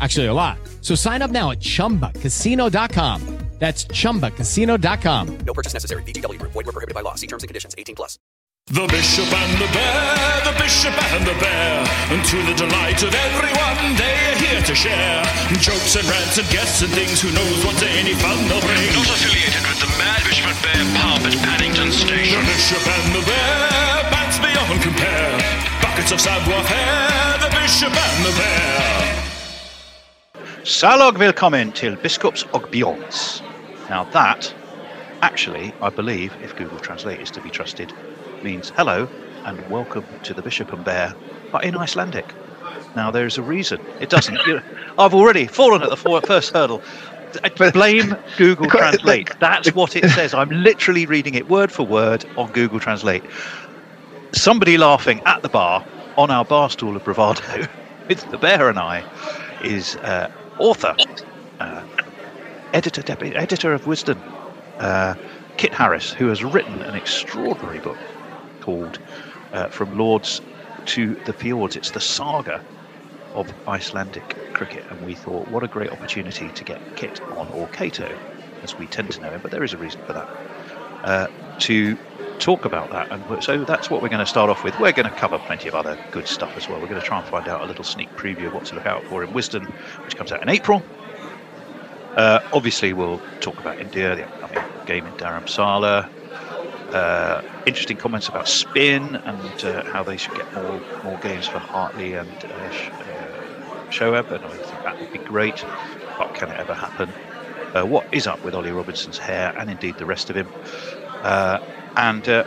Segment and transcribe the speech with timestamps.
[0.00, 0.58] Actually, a lot.
[0.82, 3.36] So sign up now at chumbacasino.com.
[3.58, 5.38] That's chumbacasino.com.
[5.46, 6.02] No purchase necessary.
[6.02, 6.52] VGW Group.
[6.52, 7.14] Void were prohibited by law.
[7.14, 7.74] See terms and conditions.
[7.78, 8.18] 18 plus.
[8.66, 13.14] The Bishop and the Bear, the Bishop and the Bear, and to the delight of
[13.14, 15.22] everyone, they are here to share
[15.62, 17.22] jokes and rants and guests and things.
[17.22, 18.82] Who knows what to any fun they'll bring?
[18.90, 22.42] Not affiliated with the Mad Bishop and Bear pub at Paddington The Station.
[22.42, 25.38] Bishop and the Bear, bands beyond compare.
[25.78, 29.15] Buckets of savoir faire, the Bishop and the Bear.
[30.66, 33.44] Salag willkommen til Biskops og Beyonds.
[33.90, 34.56] Now that,
[35.22, 37.94] actually, I believe, if Google Translate is to be trusted,
[38.42, 39.08] means hello
[39.44, 41.12] and welcome to the Bishop and Bear,
[41.52, 42.34] but in Icelandic.
[42.96, 44.38] Now there is a reason it doesn't.
[44.46, 44.62] you know,
[44.98, 46.82] I've already fallen at the first hurdle.
[47.72, 49.30] Blame Google Translate.
[49.38, 50.34] That's what it says.
[50.34, 53.22] I'm literally reading it word for word on Google Translate.
[54.32, 55.84] Somebody laughing at the bar
[56.16, 57.68] on our bar stool of bravado
[58.08, 59.04] with the bear and I
[59.62, 60.28] is uh,
[60.58, 60.94] author,
[61.60, 61.84] uh,
[62.72, 64.20] editor, debu- editor of Wisden,
[64.78, 65.14] uh,
[65.56, 67.98] Kit Harris, who has written an extraordinary book
[68.60, 68.98] called
[69.52, 70.40] uh, From Lords
[70.86, 71.76] to the Fjords.
[71.76, 72.62] It's the saga
[73.34, 77.68] of Icelandic cricket, and we thought, what a great opportunity to get Kit on, or
[77.68, 78.18] Cato,
[78.62, 80.28] as we tend to know him, but there is a reason for that,
[81.04, 81.26] uh,
[81.60, 81.98] to
[82.38, 83.06] talk about that.
[83.10, 84.78] And so that's what we're going to start off with.
[84.78, 86.80] We're going to cover plenty of other good stuff as well.
[86.80, 88.86] We're going to try and find out a little sneak preview of what to look
[88.86, 89.66] out for in Wisden,
[90.04, 90.86] which comes out in April.
[92.16, 96.08] Uh, obviously, we'll talk about India, the upcoming game in Dharamsala.
[96.92, 101.60] Uh, interesting comments about spin and uh, how they should get more more games for
[101.60, 103.38] Hartley and uh, Sh- uh,
[104.00, 105.64] and I think that would be great.
[106.18, 107.14] But can it ever happen?
[107.76, 110.52] Uh, what is up with Ollie Robinson's hair and indeed the rest of him?
[111.96, 112.44] Uh, and uh,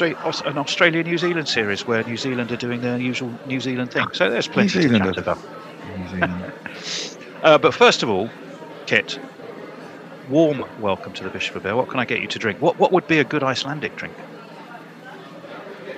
[0.00, 4.06] an Australia New Zealand series where New Zealand are doing their usual New Zealand thing.
[4.12, 5.38] So there's plenty to Zealand chat about.
[5.96, 6.52] New Zealand.
[7.42, 8.30] Uh, but first of all,
[8.86, 9.18] Kit,
[10.30, 11.74] warm welcome to the Bishop of Bear.
[11.74, 12.62] What can I get you to drink?
[12.62, 14.14] What what would be a good Icelandic drink?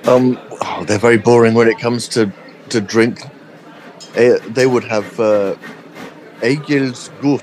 [0.07, 2.33] Um, oh, they're very boring when it comes to
[2.71, 3.21] to drink.
[4.15, 5.55] Eh, they would have uh,
[6.41, 7.41] Egil's Gull,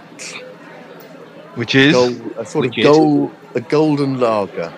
[1.53, 4.73] Which is gold, a sort Which of gold, a golden lager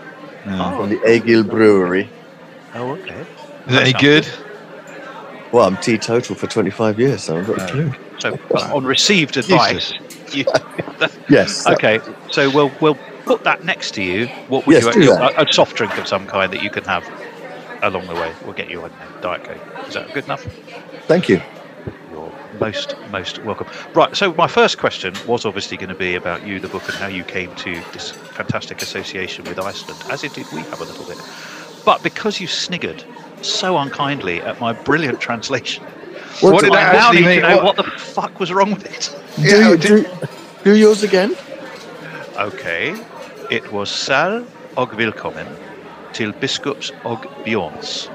[0.45, 0.77] Yeah.
[0.77, 2.09] from the Egil Brewery.
[2.73, 3.21] Oh, okay.
[3.67, 4.27] Is that any good?
[5.51, 7.67] Well, I'm teetotal for 25 years, so I've got a oh.
[7.67, 7.93] clue.
[8.19, 8.33] So
[8.73, 9.93] on received advice,
[10.31, 10.45] you,
[11.29, 11.67] Yes.
[11.67, 11.99] okay.
[12.31, 14.27] So we'll we'll put that next to you.
[14.47, 15.37] What would Yes, you do you- that.
[15.37, 17.07] a, a soft drink of some kind that you can have
[17.81, 18.33] along the way?
[18.43, 19.87] We'll get you a diet coke.
[19.87, 20.43] Is that good enough?
[21.07, 21.41] Thank you.
[22.53, 23.67] You're most most welcome.
[23.93, 24.15] Right.
[24.15, 27.07] So my first question was obviously going to be about you, the book, and how
[27.07, 31.19] you came to this fantastic association with Iceland, as indeed we have a little bit.
[31.85, 33.03] But because you sniggered
[33.41, 35.83] so unkindly at my brilliant translation,
[36.41, 38.39] What do did I- I that now actually need to know What- what the fuck
[38.39, 39.09] was wrong with it.
[39.35, 40.05] do, Yeah, you, do,
[40.63, 41.35] do yours again?
[42.37, 42.95] Okay,
[43.51, 44.45] it was Sal
[44.77, 45.45] og Willkommen
[46.13, 48.09] till Biskups og Bjorns.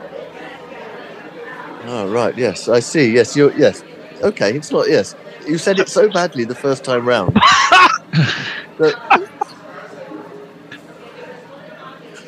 [1.87, 2.37] Oh, right.
[2.37, 3.13] Yes, I see.
[3.15, 3.53] Yes, you're.
[3.57, 3.83] Yes.
[4.23, 4.89] Okay, it's not.
[4.89, 5.15] Yes,
[5.47, 7.35] you said it so badly the first time round.
[8.79, 8.95] that,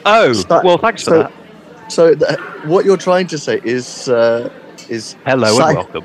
[0.07, 0.33] Oh,
[0.65, 1.33] well, thanks for so- that.
[1.93, 4.49] so that, what you're trying to say is uh,
[4.89, 6.05] is Hello and welcome.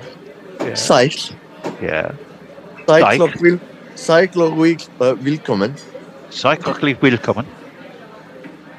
[0.60, 0.74] Yeah.
[1.82, 2.12] Yeah.
[2.88, 3.60] Sight will, vil,
[3.96, 5.76] Sight og vil, uh, velkommen
[6.32, 7.46] Cyclically Willkommen.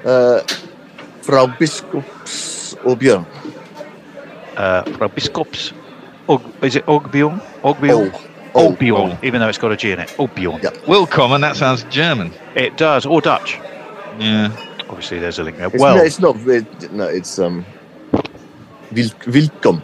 [0.04, 0.40] uh,
[1.22, 3.00] frá Biskups og
[4.56, 5.74] Uh, from Biskups.
[6.28, 7.40] Og, is it Ogbjorn?
[7.62, 8.12] Ogbjorn?
[8.54, 10.08] Oh, Ogbjorn, even though it's got a G in it.
[10.18, 10.62] Ogbjorn.
[10.62, 10.70] Yeah.
[10.88, 12.32] Willkommen, that sounds German.
[12.54, 13.58] It does, or Dutch.
[14.18, 14.50] Yeah.
[14.88, 15.68] Obviously, there's a link there.
[15.68, 16.36] It's, well, no, it's not.
[16.48, 17.64] It, no, it's um.
[18.92, 19.82] Vil, welcome.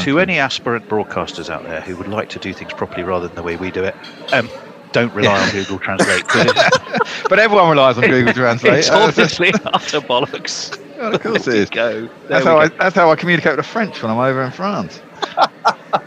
[0.00, 3.36] to any aspirant broadcasters out there who would like to do things properly rather than
[3.36, 3.94] the way we do it,
[4.32, 4.48] um,
[4.92, 6.24] don't rely on Google Translate.
[7.28, 8.74] But everyone relies on Google Translate.
[8.74, 10.78] it's obviously utter bollocks.
[10.98, 11.70] Of course it is.
[11.70, 12.08] Go.
[12.28, 12.74] That's how, I, go.
[12.78, 15.02] that's how I communicate with the French when I'm over in France.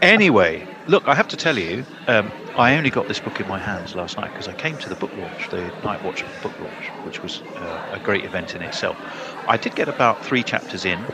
[0.02, 3.58] Anyway, look, I have to tell you, um, I only got this book in my
[3.58, 6.92] hands last night because I came to the book launch, the Night Watch book launch,
[7.02, 8.98] which was uh, a great event in itself.
[9.46, 11.08] I did get about three chapters in,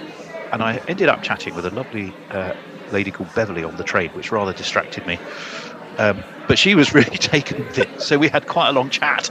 [0.53, 2.53] and I ended up chatting with a lovely uh,
[2.91, 5.21] lady called Beverly on the train, which rather distracted me.
[5.99, 9.31] Um, but she was really taken with it, so we had quite a long chat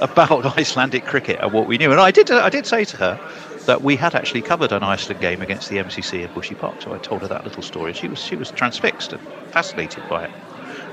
[0.00, 1.90] about Icelandic cricket and what we knew.
[1.90, 3.18] And I did, I did say to her
[3.66, 6.82] that we had actually covered an Iceland game against the MCC in Bushy Park.
[6.82, 7.92] So I told her that little story.
[7.92, 9.22] She was, she was transfixed and
[9.52, 10.30] fascinated by it,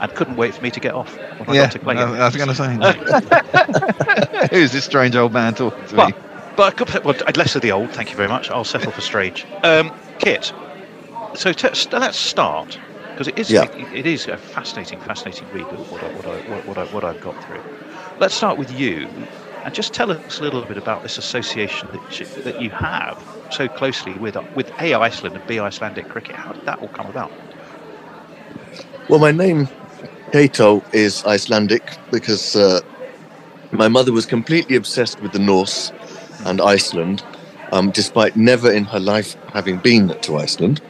[0.02, 2.02] and couldn't wait for me to get off when I yeah, got to play I,
[2.02, 2.10] it.
[2.22, 2.78] I was going to say.
[4.52, 5.98] Who's this strange old man talking to me?
[5.98, 7.92] But, but I could, well, less of the old.
[7.92, 8.50] Thank you very much.
[8.52, 9.46] I'll settle for strange.
[9.64, 10.52] Um, Kit.
[11.36, 12.80] So t- let's start
[13.14, 13.66] because it is Yeah.
[13.74, 15.66] it, it is a fascinating, fascinating read.
[15.90, 17.62] What I, what I, what, what I, what I've got through.
[18.20, 19.08] Let's start with you,
[19.64, 21.88] and just tell us a little bit about this association
[22.44, 23.22] that you, have
[23.52, 26.36] so closely with with A Iceland and B Icelandic cricket.
[26.36, 27.32] How did that all come about?
[29.10, 29.68] Well, my name,
[30.32, 32.80] Kato, is Icelandic because uh,
[33.72, 35.92] my mother was completely obsessed with the Norse
[36.46, 37.24] and Iceland,
[37.72, 40.82] um, despite never in her life having been to Iceland.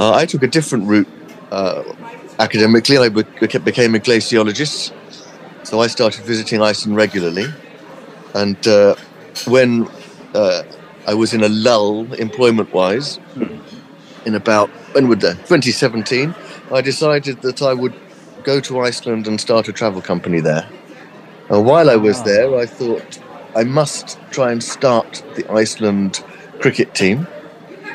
[0.00, 1.08] Uh, I took a different route
[1.52, 1.84] uh,
[2.38, 2.98] academically.
[2.98, 4.92] I became a glaciologist,
[5.64, 7.46] so I started visiting Iceland regularly.
[8.34, 8.94] And uh,
[9.46, 9.88] when
[10.34, 10.62] uh,
[11.06, 13.18] I was in a lull employment-wise,
[14.24, 16.34] in about when would that 2017
[16.72, 17.94] i decided that i would
[18.42, 20.68] go to iceland and start a travel company there.
[21.50, 23.20] And while i was there i thought
[23.54, 26.22] i must try and start the iceland
[26.60, 27.26] cricket team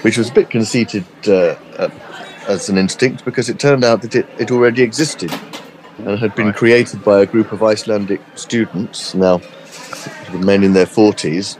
[0.01, 1.89] which was a bit conceited uh, uh,
[2.47, 5.31] as an instinct because it turned out that it, it already existed
[6.05, 9.41] and had been created by a group of icelandic students now
[10.33, 11.57] men in their 40s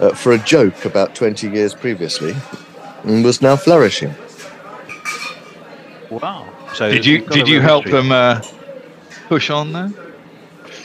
[0.00, 2.34] uh, for a joke about 20 years previously
[3.04, 4.14] and was now flourishing
[6.10, 6.48] Wow.
[6.74, 8.42] So did you did you help them uh,
[9.28, 9.90] push on there?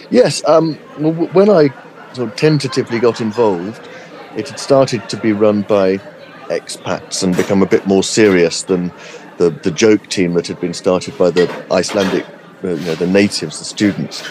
[0.09, 1.69] Yes, um, well, when I
[2.13, 3.87] sort of tentatively got involved,
[4.35, 5.97] it had started to be run by
[6.49, 8.91] expats and become a bit more serious than
[9.37, 12.25] the, the joke team that had been started by the Icelandic,
[12.63, 14.23] you know, the natives, the students.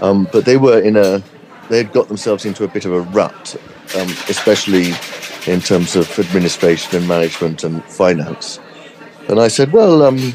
[0.00, 1.22] Um, but they were in a,
[1.68, 3.56] they had got themselves into a bit of a rut,
[3.96, 4.92] um, especially
[5.46, 8.60] in terms of administration and management and finance.
[9.28, 10.34] And I said, well, um,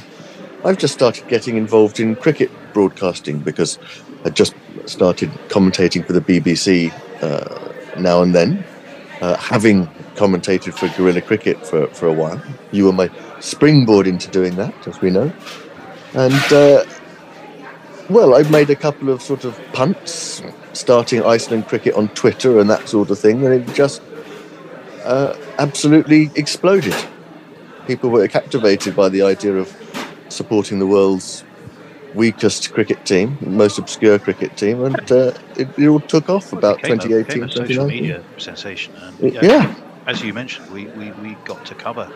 [0.65, 3.79] I've just started getting involved in cricket broadcasting because
[4.25, 4.55] I just
[4.85, 6.91] started commentating for the BBC
[7.21, 8.63] uh, now and then,
[9.21, 12.41] uh, having commentated for Guerrilla Cricket for, for a while.
[12.71, 13.09] You were my
[13.39, 15.33] springboard into doing that, as we know.
[16.13, 16.85] And, uh,
[18.09, 20.41] well, I've made a couple of sort of punts,
[20.73, 24.01] starting Iceland cricket on Twitter and that sort of thing, and it just
[25.03, 26.95] uh, absolutely exploded.
[27.87, 29.73] People were captivated by the idea of
[30.29, 31.43] supporting the world's
[32.15, 36.79] weakest cricket team, most obscure cricket team, and uh, it, it all took off about
[36.79, 38.93] a- 2018, became a social media sensation.
[38.95, 39.75] And, Y- yeah.
[40.05, 42.11] as you mentioned, we, we, we got to cover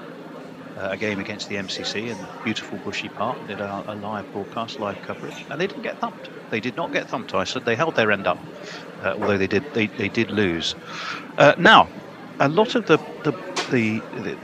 [0.78, 3.38] uh, a game against the MCC in beautiful Bushy Park.
[3.48, 6.30] Did a, a live broadcast, live coverage, and they didn't get thumped.
[6.50, 7.34] They did not get thumped.
[7.34, 8.40] I said they held their end up,
[9.04, 10.76] uh, although they did they, they did lose.
[11.38, 11.88] Uh, now,
[12.40, 13.34] a lot of the the
[13.72, 14.36] the the,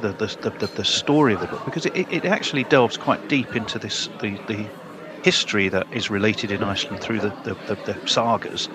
[0.00, 3.54] the, the, the, the, story of the book because it, it actually delves quite deep
[3.54, 4.66] into this the, the
[5.22, 8.68] history that is related in Iceland through the, the, the, the sagas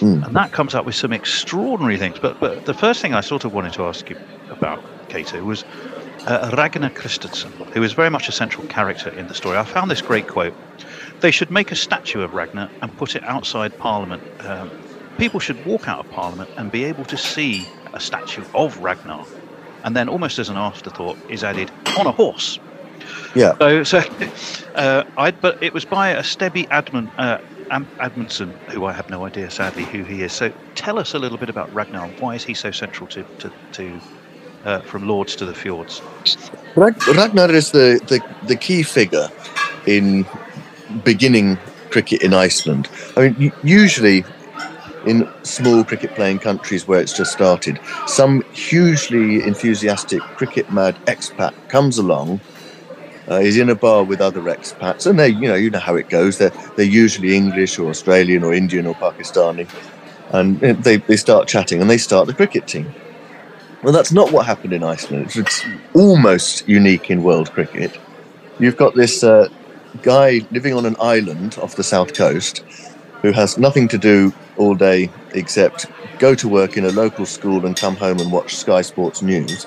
[0.00, 0.22] Hmm.
[0.24, 2.18] and that comes up with some extraordinary things.
[2.18, 4.16] But but the first thing I sort of wanted to ask you
[4.50, 5.64] about, Cato, was
[6.28, 9.56] uh, Ragnar Christensen, who is very much a central character in the story.
[9.56, 10.54] I found this great quote:
[11.20, 14.24] "They should make a statue of Ragnar and put it outside Parliament.
[14.40, 14.72] Um,
[15.16, 19.26] people should walk out of Parliament and be able to see a statue of Ragnar."
[19.84, 22.60] And then, almost as an afterthought, is added on a horse.
[23.34, 23.54] Yeah.
[23.58, 24.02] So, so
[24.74, 27.38] uh, I but it was by a Stebby Admon, uh,
[27.70, 30.34] Admundson, who I have no idea, sadly, who he is.
[30.34, 32.08] So, tell us a little bit about Ragnar.
[32.18, 34.02] Why is he so central to to, to
[34.64, 36.02] uh, from Lords to the Fjords?
[36.76, 39.28] Ragnar is the, the, the key figure
[39.86, 40.26] in
[41.04, 41.58] beginning
[41.90, 42.88] cricket in Iceland.
[43.16, 44.24] I mean, usually
[45.06, 51.54] in small cricket playing countries where it's just started, some hugely enthusiastic cricket mad expat
[51.68, 52.40] comes along.
[53.30, 55.94] Uh, is in a bar with other expats, and they, you know, you know how
[55.94, 56.38] it goes.
[56.38, 59.68] They're they're usually English or Australian or Indian or Pakistani,
[60.32, 62.94] and they they start chatting and they start the cricket team.
[63.82, 65.30] Well, that's not what happened in Iceland.
[65.36, 67.96] It's, almost unique in world cricket.
[68.58, 69.48] You've got this uh,
[70.02, 72.58] guy living on an island off the south coast
[73.22, 75.86] who has nothing to do all day except
[76.18, 79.66] go to work in a local school and come home and watch Sky Sports News.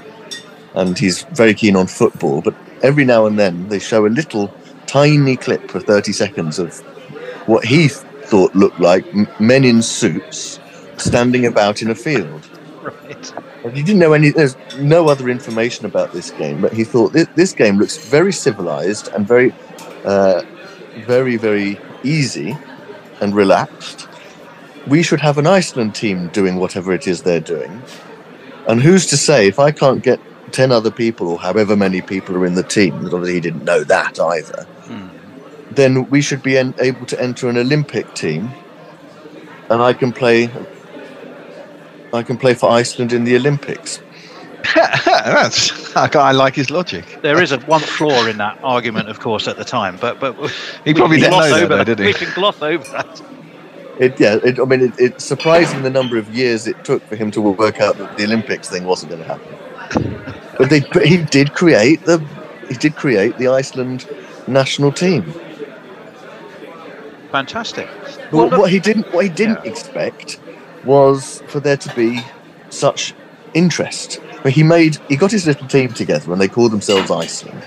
[0.74, 4.54] And he's very keen on football, but every now and then they show a little
[4.88, 6.80] tiny clip for 30 seconds of
[7.48, 9.06] what he thought looked like
[9.40, 10.60] men in suits
[10.98, 12.51] standing about in a field.
[13.64, 14.32] He didn't know any.
[14.32, 18.34] There's no other information about this game, but he thought this, this game looks very
[18.34, 19.54] civilized and very,
[20.04, 20.42] uh,
[21.06, 22.58] very, very easy
[23.22, 24.08] and relaxed.
[24.88, 27.84] We should have an Iceland team doing whatever it is they're doing.
[28.68, 30.20] And who's to say if I can't get
[30.52, 32.96] ten other people or however many people are in the team?
[32.96, 34.66] Obviously, he didn't know that either.
[35.72, 38.50] Then we should be en- able to enter an Olympic team,
[39.70, 40.50] and I can play.
[42.14, 44.02] I can play for Iceland in the Olympics.
[44.76, 47.20] That's, I, I like his logic.
[47.22, 50.36] There is a one flaw in that argument, of course, at the time, but but
[50.86, 52.06] He probably can didn't gloss know that, over though, did he?
[52.06, 53.22] We can gloss over that.
[54.00, 57.16] It, yeah, it, I mean, it, it's surprising the number of years it took for
[57.16, 60.28] him to work out that the Olympics thing wasn't going to happen.
[60.58, 62.20] But, they, but he did create the
[62.70, 64.08] he did create the Iceland
[64.48, 65.24] national team.
[67.32, 67.88] Fantastic.
[68.30, 70.40] But Well, look- what he didn't what he didn't expect
[70.86, 72.22] was for there to be
[72.70, 73.14] such
[73.54, 74.20] interest.
[74.44, 77.64] But he made he got his little team together and they called themselves Iceland.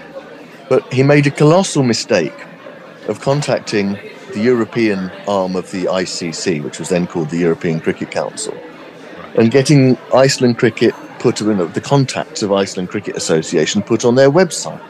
[0.68, 2.34] But he made a colossal mistake
[3.08, 3.98] of contacting
[4.32, 8.56] the European arm of the ICC, which was then called the European Cricket Council,
[9.36, 10.94] and getting Iceland cricket
[11.24, 14.82] put you know, the contacts of Iceland Cricket Association put on their website.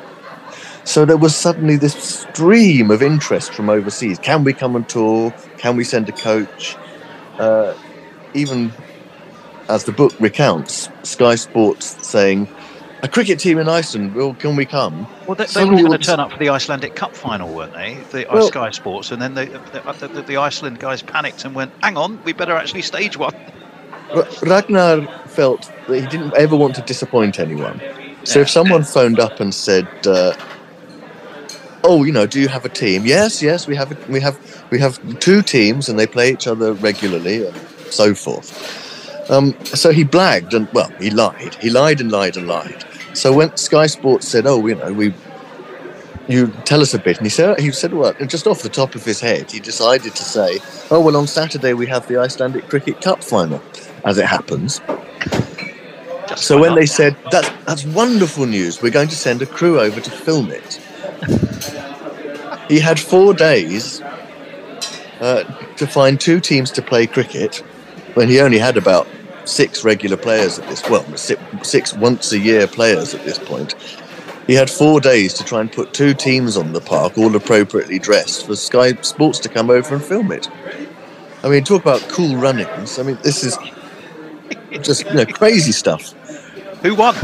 [0.85, 4.19] So there was suddenly this stream of interest from overseas.
[4.19, 5.33] Can we come and tour?
[5.59, 6.77] Can we send a coach?
[7.39, 7.75] Uh,
[8.35, 8.73] even
[9.69, 12.49] as the book recounts, Sky Sports saying,
[13.03, 14.15] "A cricket team in Iceland.
[14.15, 16.95] Well, can we come?" Well, they, they were going to turn up for the Icelandic
[16.95, 17.99] Cup final, weren't they?
[18.11, 21.55] The uh, Well- Sky Sports, and then they, the, the, the Iceland guys panicked and
[21.55, 23.35] went, "Hang on, we better actually stage one."
[24.43, 27.81] Ragnar felt that he didn't ever want to disappoint anyone.
[28.25, 30.35] So if someone phoned up and said, uh,
[31.83, 33.93] "Oh, you know, do you have a team?" Yes, yes, we have.
[33.93, 34.39] A, we have.
[34.71, 37.57] We have two teams, and they play each other regularly, and
[37.95, 39.31] so forth.
[39.31, 41.55] Um, so he blagged, and well, he lied.
[41.57, 42.85] He lied and lied and lied.
[43.15, 45.15] So when Sky Sports said, "Oh, you know, we,"
[46.29, 48.69] you tell us a bit, and he said, he said, "What?" And just off the
[48.69, 50.59] top of his head, he decided to say,
[50.91, 53.63] "Oh, well, on Saturday we have the Icelandic Cricket Cup final."
[54.05, 54.81] as it happens.
[56.29, 56.81] Just So when not?
[56.81, 60.51] they said that's that's wonderful news, we're going to send a crew over to film
[60.51, 60.81] it.
[62.69, 64.01] he had four days
[65.21, 65.45] uh,
[65.77, 67.63] to find two teams to play cricket
[68.15, 69.07] when he only had about
[69.45, 73.75] six regular players at this well six, six once a year players at this point.
[74.47, 77.99] He had four days to try and put two teams on the park, all appropriately
[77.99, 80.49] dressed, for Sky Sports to come over and film it.
[81.43, 82.99] I mean, talk about cool runnings.
[82.99, 83.57] I mean, this is
[84.83, 86.13] just you know crazy stuff.
[86.83, 87.15] who won?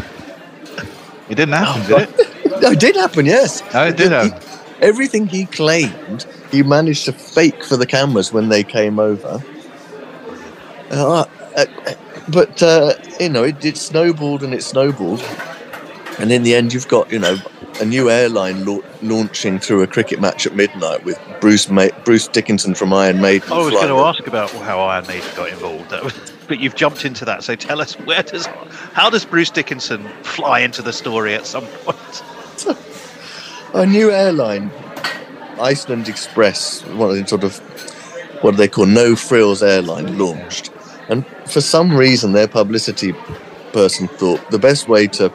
[1.28, 2.60] It didn't happen, oh, did it?
[2.62, 3.62] No, it did happen, yes.
[3.72, 4.48] No, it did He- happen.
[4.82, 9.42] everything he claimed, he managed to fake for the cameras when they came over.
[10.90, 11.24] Uh,
[11.56, 11.66] uh,
[12.28, 15.20] but, uh, you know, it, it snowballed and it snowballed.
[16.18, 17.36] And in the end, you've got, you know,
[17.80, 22.28] a new airline lau- launching through a cricket match at midnight with Bruce Ma- Bruce
[22.28, 23.50] Dickinson from Iron Maiden.
[23.50, 25.90] I was going to ask about how Iron Maiden got involved,
[26.46, 27.42] but you've jumped into that.
[27.42, 28.46] So tell us, where does,
[28.92, 32.76] how does Bruce Dickinson fly into the story at some point?
[33.74, 34.70] a new airline,
[35.58, 37.58] Iceland Express, one of the sort of
[38.42, 40.69] what do they call no frills airline, launched,
[41.10, 43.12] and for some reason their publicity
[43.72, 45.30] person thought the best way to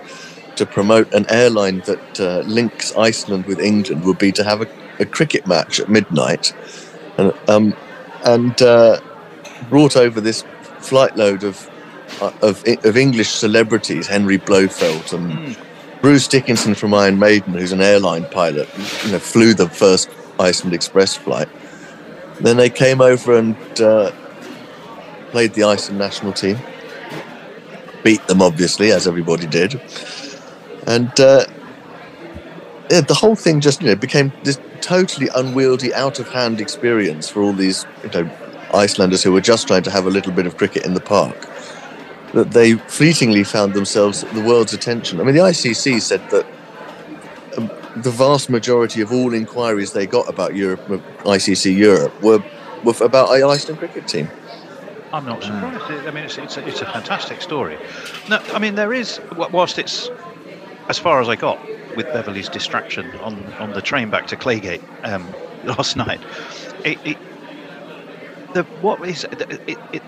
[0.56, 4.68] to promote an airline that uh, links Iceland with England would be to have a,
[5.00, 6.54] a cricket match at midnight,
[7.18, 7.76] and um,
[8.24, 9.00] and uh,
[9.70, 10.44] brought over this
[10.80, 11.70] flight load of
[12.22, 15.58] uh, of of English celebrities, Henry Blofeld and
[16.02, 18.70] Bruce Dickinson from Iron Maiden, who's an airline pilot,
[19.06, 21.50] you know, flew the first Iceland Express flight.
[22.40, 24.12] Then they came over and uh,
[25.36, 26.58] played the Iceland national team.
[28.06, 29.82] Beat them, obviously, as everybody did.
[30.88, 31.46] And uh,
[32.90, 37.28] yeah, the whole thing just you know became this totally unwieldy, out of hand experience
[37.28, 38.32] for all these you know
[38.74, 41.36] Icelanders who were just trying to have a little bit of cricket in the park
[42.34, 45.20] that they fleetingly found themselves the world's attention.
[45.20, 46.46] I mean, the ICC said that
[47.58, 50.80] um, the vast majority of all inquiries they got about Europe,
[51.26, 52.42] ICC Europe, were,
[52.86, 54.30] were about Iceland cricket team.
[55.16, 56.08] I'm not surprised.
[56.08, 57.78] I mean, it's, it's, a, it's a fantastic story.
[58.30, 60.10] No, I mean, there is, whilst it's,
[60.90, 61.58] as far as I got,
[61.96, 66.20] with Beverly's distraction on, on the train back to Claygate um, last night.
[66.84, 67.18] It, it,
[68.54, 70.04] the what is it, it,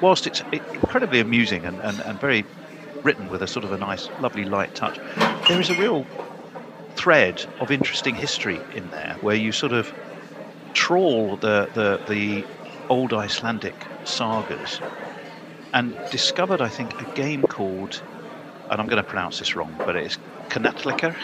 [0.00, 2.46] whilst it's incredibly amusing and, and, and very
[3.02, 4.98] written with a sort of a nice, lovely light touch,
[5.48, 6.06] there is a real
[6.94, 9.92] thread of interesting history in there where you sort of
[10.72, 12.44] trawl the the, the
[12.88, 13.74] old Icelandic
[14.06, 14.80] sagas
[15.72, 18.02] and discovered, I think, a game called,
[18.70, 21.14] and I'm going to pronounce this wrong, but it's Knattleikr.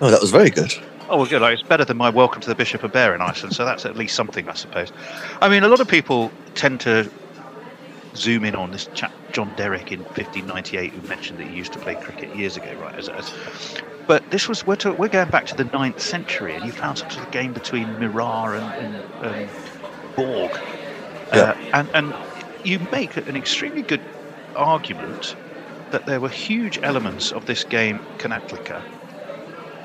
[0.00, 0.72] Oh, that was very good.
[1.08, 1.42] Oh, well, good.
[1.42, 3.96] It's better than my Welcome to the Bishop of Bear in Iceland, so that's at
[3.96, 4.92] least something, I suppose.
[5.42, 7.10] I mean, a lot of people tend to
[8.14, 11.78] zoom in on this chap, John Derrick, in 1598, who mentioned that he used to
[11.80, 12.94] play cricket years ago, right?
[12.94, 13.32] As, as,
[14.06, 16.98] but this was we're, to, we're going back to the 9th century, and you found
[16.98, 19.48] such a game between Mirar and, and um,
[20.16, 20.52] Borg,
[21.32, 21.40] Yeah.
[21.42, 22.14] uh, and and
[22.64, 24.02] you make an extremely good
[24.56, 25.36] argument
[25.90, 28.84] that there were huge elements of this game, Kanatlika,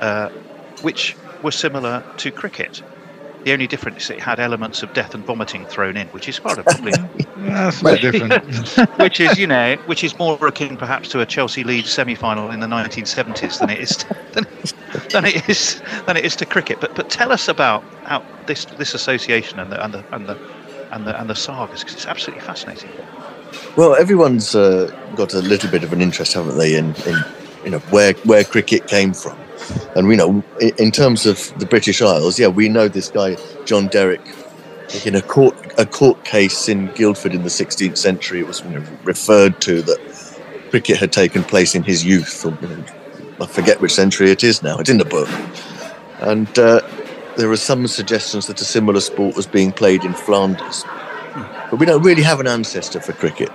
[0.00, 0.28] uh,
[0.80, 2.82] which were similar to cricket.
[3.44, 6.38] The only difference is it had elements of death and vomiting thrown in, which is
[6.40, 6.92] part of probably
[7.36, 8.78] That's a bit different.
[8.98, 12.60] which is you know which is more akin perhaps to a Chelsea Leeds semi-final in
[12.60, 14.44] the 1970s than it is to, than,
[15.12, 16.80] than it is than it is to cricket.
[16.80, 20.38] But but tell us about how this this association and the and the and the
[20.90, 22.90] and the, and the sagas because it's absolutely fascinating.
[23.76, 27.24] Well, everyone's uh, got a little bit of an interest, haven't they, in, in
[27.64, 29.38] you know where where cricket came from,
[29.94, 30.42] and we know
[30.78, 34.22] in terms of the British Isles, yeah, we know this guy John Derrick
[35.04, 38.40] in a court a court case in Guildford in the 16th century.
[38.40, 39.98] It was you know, referred to that
[40.70, 42.84] cricket had taken place in his youth, or you know,
[43.40, 44.78] I forget which century it is now.
[44.78, 45.28] It's in the book,
[46.20, 46.80] and uh,
[47.36, 50.84] there are some suggestions that a similar sport was being played in Flanders
[51.70, 53.50] but we don't really have an ancestor for cricket.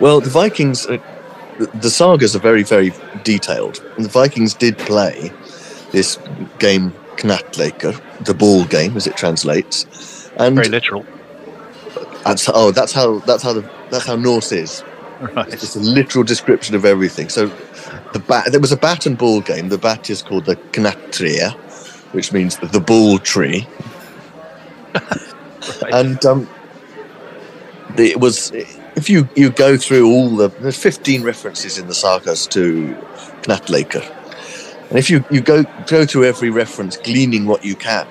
[0.00, 0.98] Well, the Vikings, uh,
[1.74, 3.82] the, sagas are very, very detailed.
[3.96, 5.32] And the Vikings did play
[5.92, 6.18] this
[6.58, 11.06] game, Knattleikr, the ball game, as it translates, and Very literal,
[12.24, 14.82] that's oh, that's how that's how the that's how Norse is.
[15.20, 15.46] right?
[15.52, 17.28] It's just a literal description of everything.
[17.28, 17.46] So,
[18.12, 19.68] the bat there was a bat and ball game.
[19.68, 21.56] The bat is called the Knatria,
[22.14, 23.66] which means the, the ball tree.
[25.92, 26.48] and um,
[27.96, 28.52] the, it was
[28.96, 32.94] if you you go through all the there's 15 references in the sagas to
[33.42, 34.02] Knattleikr,
[34.88, 38.06] and if you you go go through every reference, gleaning what you can,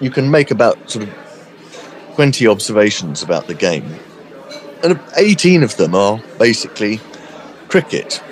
[0.00, 1.14] you can make about sort of
[2.14, 3.96] 20 observations about the game,
[4.82, 7.00] and 18 of them are basically
[7.68, 8.22] cricket.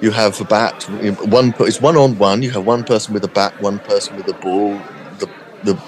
[0.00, 0.84] You have a bat,
[1.28, 2.42] one it's one on one.
[2.42, 4.80] You have one person with a bat, one person with a ball.
[5.18, 5.28] The
[5.62, 5.78] the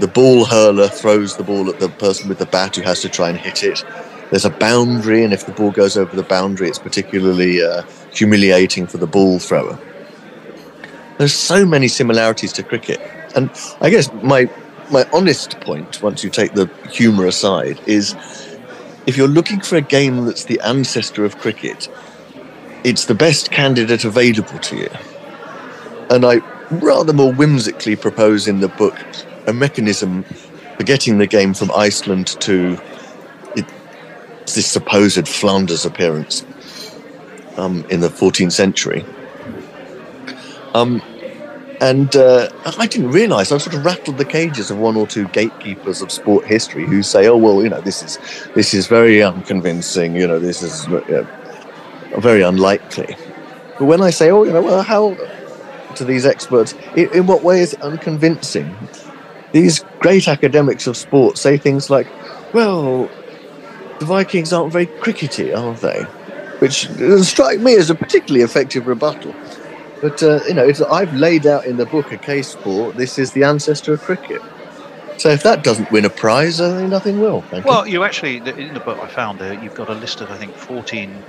[0.00, 3.10] the ball hurler throws the ball at the person with the bat who has to
[3.10, 3.84] try and hit it.
[4.30, 8.86] There's a boundary, and if the ball goes over the boundary, it's particularly uh, humiliating
[8.86, 9.78] for the ball thrower.
[11.18, 13.00] There's so many similarities to cricket,
[13.36, 13.50] and
[13.82, 14.48] I guess my
[14.90, 18.14] my honest point, once you take the humour aside, is
[19.06, 21.88] if you're looking for a game that's the ancestor of cricket,
[22.84, 24.90] it's the best candidate available to you.
[26.10, 26.36] And I
[26.70, 28.96] rather more whimsically propose in the book
[29.46, 30.22] a mechanism
[30.76, 32.80] for getting the game from Iceland to
[33.56, 33.66] it,
[34.46, 36.44] this supposed Flanders appearance
[37.56, 39.04] um, in the 14th century.
[40.74, 41.02] Um,
[41.80, 43.52] and uh, I didn't realise.
[43.52, 47.02] I sort of rattled the cages of one or two gatekeepers of sport history who
[47.02, 48.18] say, "Oh well, you know, this is
[48.54, 50.14] this is very unconvincing.
[50.14, 51.26] You know, this is uh,
[52.18, 53.16] very unlikely."
[53.78, 55.16] But when I say, "Oh, you know, well, how?"
[55.96, 58.76] to these experts, in, in what way is it unconvincing?
[59.52, 62.06] These great academics of sport say things like,
[62.52, 63.10] "Well,
[63.98, 66.02] the Vikings aren't very crickety, are they?"
[66.60, 69.34] Which uh, strike me as a particularly effective rebuttal.
[70.00, 73.32] But uh, you know, I've laid out in the book a case for this is
[73.32, 74.40] the ancestor of cricket.
[75.18, 77.44] So if that doesn't win a prize, I think nothing will.
[77.64, 80.38] Well, you actually in the book I found there you've got a list of I
[80.38, 81.22] think 14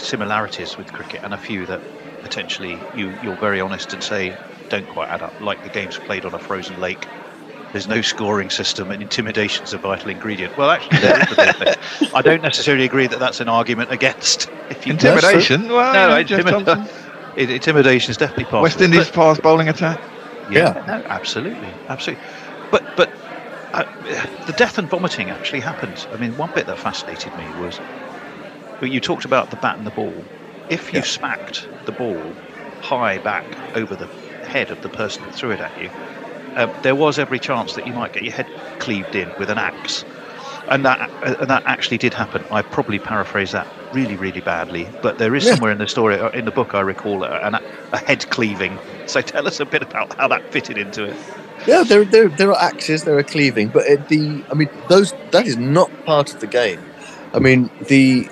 [0.00, 1.80] similarities with cricket and a few that
[2.22, 4.36] potentially you you're very honest and say
[4.68, 5.32] don't quite add up.
[5.40, 7.06] Like the games played on a frozen lake.
[7.72, 10.56] There's no scoring system, and intimidation's a vital ingredient.
[10.56, 11.60] Well, actually, there is a bit
[12.02, 12.12] of.
[12.14, 14.48] I don't necessarily agree that that's an argument against.
[14.70, 15.68] If you Intimidation?
[15.68, 16.88] Well, No, yeah, Jeff intimi- Thomson.
[17.36, 18.84] intimidation is definitely part West of it.
[18.86, 20.00] Indies But- fast bowling attack.
[20.50, 22.24] yeah, no, absolutely, absolutely.
[22.72, 23.08] But but
[23.72, 23.84] uh,
[24.46, 26.06] the death and vomiting actually happened.
[26.12, 28.09] I mean, one bit that fascinated me was well,
[28.88, 30.12] you talked about the bat and the ball.
[30.68, 31.04] If you Yeah.
[31.04, 32.22] smacked the ball
[32.80, 34.06] high back over the
[34.46, 35.90] head of the person that threw it at you,
[36.56, 38.46] um, there was every chance that you might get your head
[38.78, 40.04] cleaved in with an axe.
[40.68, 42.44] And that uh, and that actually did happen.
[42.50, 44.86] I probably paraphrase that really, really badly.
[45.02, 45.52] But there is Yeah.
[45.54, 47.58] somewhere in the story, uh, in the book, I recall a, an-
[47.92, 48.78] a head cleaving.
[49.06, 51.16] So tell us a bit about how that fitted into it.
[51.66, 55.12] Yeah, there, there, there are axes, there are cleaving, but it, the I mean, those
[55.32, 56.80] that is not part of the game.
[57.34, 58.28] I mean, the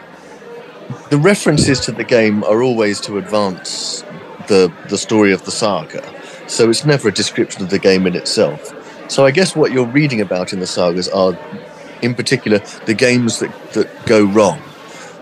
[1.10, 4.02] the references to the game are always to advance
[4.48, 6.02] the the story of the saga,
[6.46, 8.74] so it's never a description of the game in itself.
[9.10, 11.38] So I guess what you're reading about in the sagas are,
[12.02, 14.60] in particular, the games that that go wrong.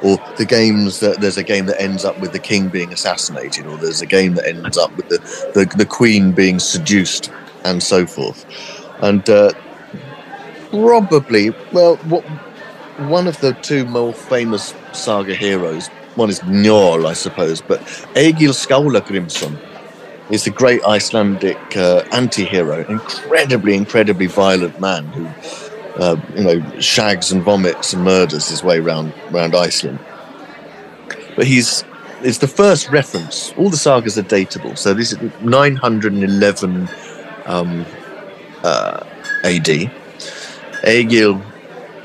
[0.03, 3.67] Or the games that there's a game that ends up with the king being assassinated,
[3.67, 5.19] or there's a game that ends up with the,
[5.55, 7.33] the, the queen being seduced,
[7.65, 8.45] and so forth.
[9.01, 9.53] And uh,
[10.71, 12.25] probably, well, what,
[12.99, 17.81] one of the two more famous saga heroes, one is Njord, I suppose, but
[18.17, 19.59] Egil Skallagrimsson
[20.31, 25.27] is the great Icelandic uh, anti-hero, incredibly, incredibly violent man who,
[26.03, 29.99] uh, you know, shags and vomits and murders his way around around Iceland.
[31.37, 31.85] But he's
[32.23, 33.53] it's the first reference.
[33.59, 36.89] All the sagas are datable, so this is 911
[37.45, 37.85] um,
[38.65, 39.05] uh,
[39.45, 39.91] AD.
[40.85, 41.43] Egil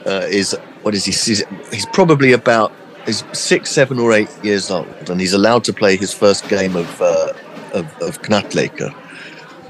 [0.06, 1.12] uh, is what is he?
[1.12, 2.72] He's, he's probably about
[3.06, 6.76] he's six, seven, or eight years old, and he's allowed to play his first game
[6.76, 7.34] of uh,
[7.74, 8.96] of, of Knatleika.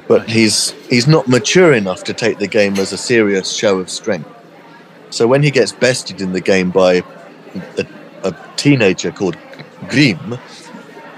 [0.08, 3.90] But he's he's not mature enough to take the game as a serious show of
[3.90, 4.30] strength.
[5.10, 7.04] So when he gets bested in the game by
[7.78, 7.86] a,
[8.24, 9.38] a teenager called
[9.90, 10.38] Grim,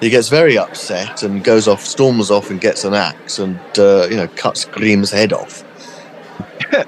[0.02, 4.08] he gets very upset and goes off, storms off, and gets an axe and uh,
[4.10, 5.64] you know cuts Grim's head off.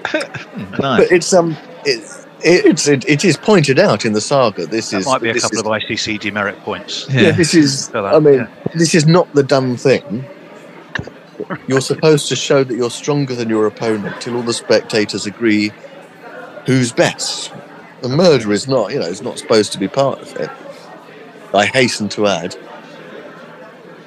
[0.80, 1.04] Nice.
[1.04, 4.66] But it's um, it, it's it, it is pointed out in the saga.
[4.68, 7.08] This That is might be a couple is, of ICC demerit points.
[7.10, 7.32] yeah.
[7.32, 8.48] This is that, I mean, yeah.
[8.76, 10.26] this is not the done thing.
[11.68, 15.72] You're supposed to show that you're stronger than your opponent till all the spectators agree
[16.66, 17.54] who's best.
[18.02, 20.50] The murder is not, you know, it's not supposed to be part of it.
[21.54, 22.54] I hasten to add.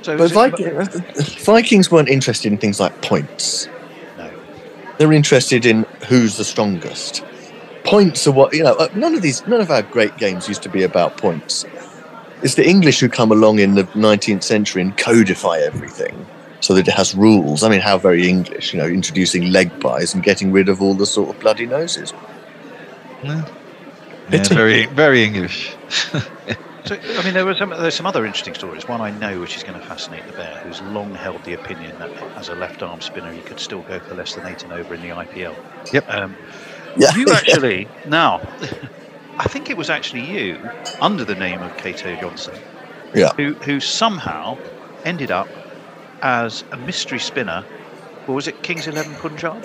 [0.03, 1.05] So But is it- Viking,
[1.45, 3.69] Vikings weren't interested in things like points.
[4.17, 4.31] No.
[4.99, 7.23] They're interested in who's the strongest.
[7.91, 8.75] Points are what you know.
[8.75, 11.65] uh, None of these, none of our great games used to be about points.
[12.43, 16.27] It's the English who come along in the 19th century and codify everything
[16.61, 17.63] so that it has rules.
[17.63, 20.95] I mean, how very English, you know, introducing leg pies and getting rid of all
[20.95, 22.13] the sort of bloody noses.
[23.23, 23.45] Yeah,
[24.31, 25.75] very, very English.
[26.85, 28.89] So, I mean, there was some, there's some other interesting stories.
[28.89, 31.99] One I know, which is going to fascinate the bear, who's long held the opinion
[31.99, 34.73] that as a left arm spinner, he could still go for less than eight and
[34.73, 35.55] over in the IPL.
[35.93, 36.09] Yep.
[36.09, 36.35] Um,
[36.99, 37.15] Yeah.
[37.17, 38.41] you actually now,
[39.39, 40.59] I think it was actually you
[41.01, 42.55] under the name of Cato Johnson,
[43.15, 43.33] Yeah.
[43.37, 44.59] who who somehow
[45.05, 45.49] ended up
[46.23, 47.65] as a mystery spinner.
[48.27, 49.63] Or was it Kings Eleven Punjab?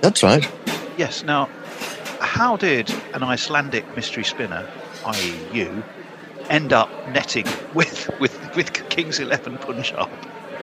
[0.00, 0.48] That's right.
[0.96, 1.22] Yes.
[1.22, 1.50] Now,
[2.20, 4.66] how did an Icelandic mystery spinner,
[5.04, 5.84] i.e., you,
[6.48, 10.08] end up netting with with with Kings Eleven Punjab?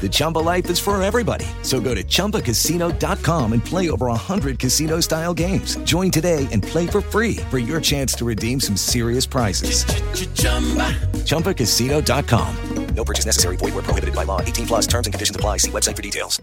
[0.00, 1.44] The Chumba life is for everybody.
[1.62, 5.76] So go to ChumbaCasino.com and play over 100 casino-style games.
[5.84, 9.84] Join today and play for free for your chance to redeem some serious prizes.
[11.24, 12.56] ChumbaCasino.com.
[12.94, 13.56] No purchase necessary.
[13.56, 14.40] Void were prohibited by law.
[14.40, 15.58] 18 plus terms and conditions apply.
[15.58, 16.40] See website for details.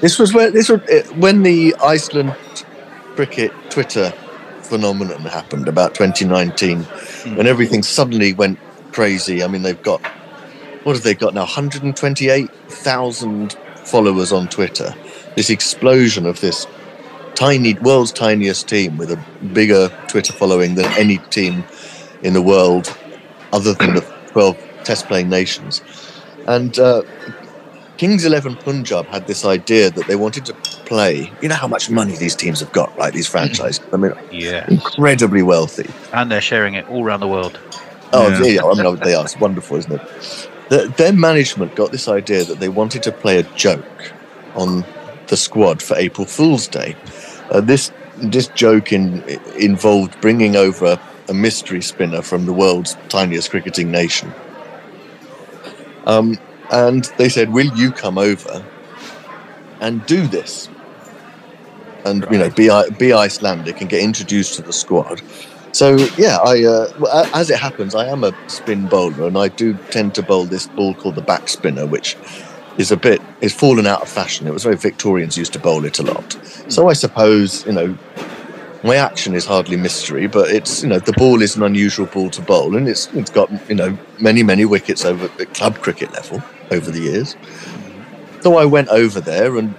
[0.00, 2.34] This was where this was uh, when the Iceland
[3.14, 4.12] cricket Twitter
[4.62, 6.82] phenomenon happened about 2019,
[7.36, 8.58] when everything suddenly went
[8.92, 9.42] crazy.
[9.42, 10.00] I mean, they've got
[10.84, 11.42] what have they got now?
[11.42, 13.52] 128,000
[13.84, 14.94] followers on Twitter.
[15.36, 16.66] This explosion of this
[17.34, 19.16] tiny world's tiniest team with a
[19.52, 21.64] bigger Twitter following than any team
[22.22, 22.94] in the world,
[23.52, 25.82] other than the 12 Test playing nations,
[26.46, 26.78] and.
[26.78, 27.02] Uh,
[27.98, 30.54] Kings Eleven Punjab had this idea that they wanted to
[30.86, 31.30] play.
[31.40, 33.12] You know how much money these teams have got, right?
[33.12, 33.80] These franchises.
[33.92, 34.64] I mean, Yeah.
[34.68, 35.88] incredibly wealthy.
[36.12, 37.60] And they're sharing it all around the world.
[38.12, 38.42] Oh, Yeah.
[38.44, 38.62] yeah.
[38.64, 39.24] I mean, they are.
[39.24, 40.00] It's wonderful, isn't it?
[40.72, 44.10] The, their management got this idea that they wanted to play a joke
[44.54, 44.86] on
[45.26, 46.96] the squad for April Fool's Day.
[47.50, 49.22] Uh, this this joke in,
[49.58, 54.32] involved bringing over a, a mystery spinner from the world's tiniest cricketing nation.
[56.06, 56.38] Um,
[56.70, 58.64] and they said, "Will you come over
[59.78, 60.70] and do this?"
[62.04, 65.22] And you know, be be Icelandic and get introduced to the squad.
[65.72, 69.74] So yeah, I uh, as it happens, I am a spin bowler, and I do
[69.90, 72.16] tend to bowl this ball called the back spinner, which
[72.76, 74.46] is a bit is fallen out of fashion.
[74.46, 76.38] It was very Victorians used to bowl it a lot.
[76.68, 77.96] So I suppose you know
[78.84, 82.30] my action is hardly mystery, but it's you know the ball is an unusual ball
[82.30, 86.12] to bowl, and it's it's got you know many many wickets over at club cricket
[86.12, 87.36] level over the years.
[88.40, 89.74] So I went over there and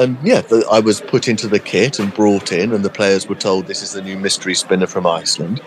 [0.00, 3.28] and yeah, the, I was put into the kit and brought in, and the players
[3.28, 5.60] were told this is the new mystery spinner from Iceland.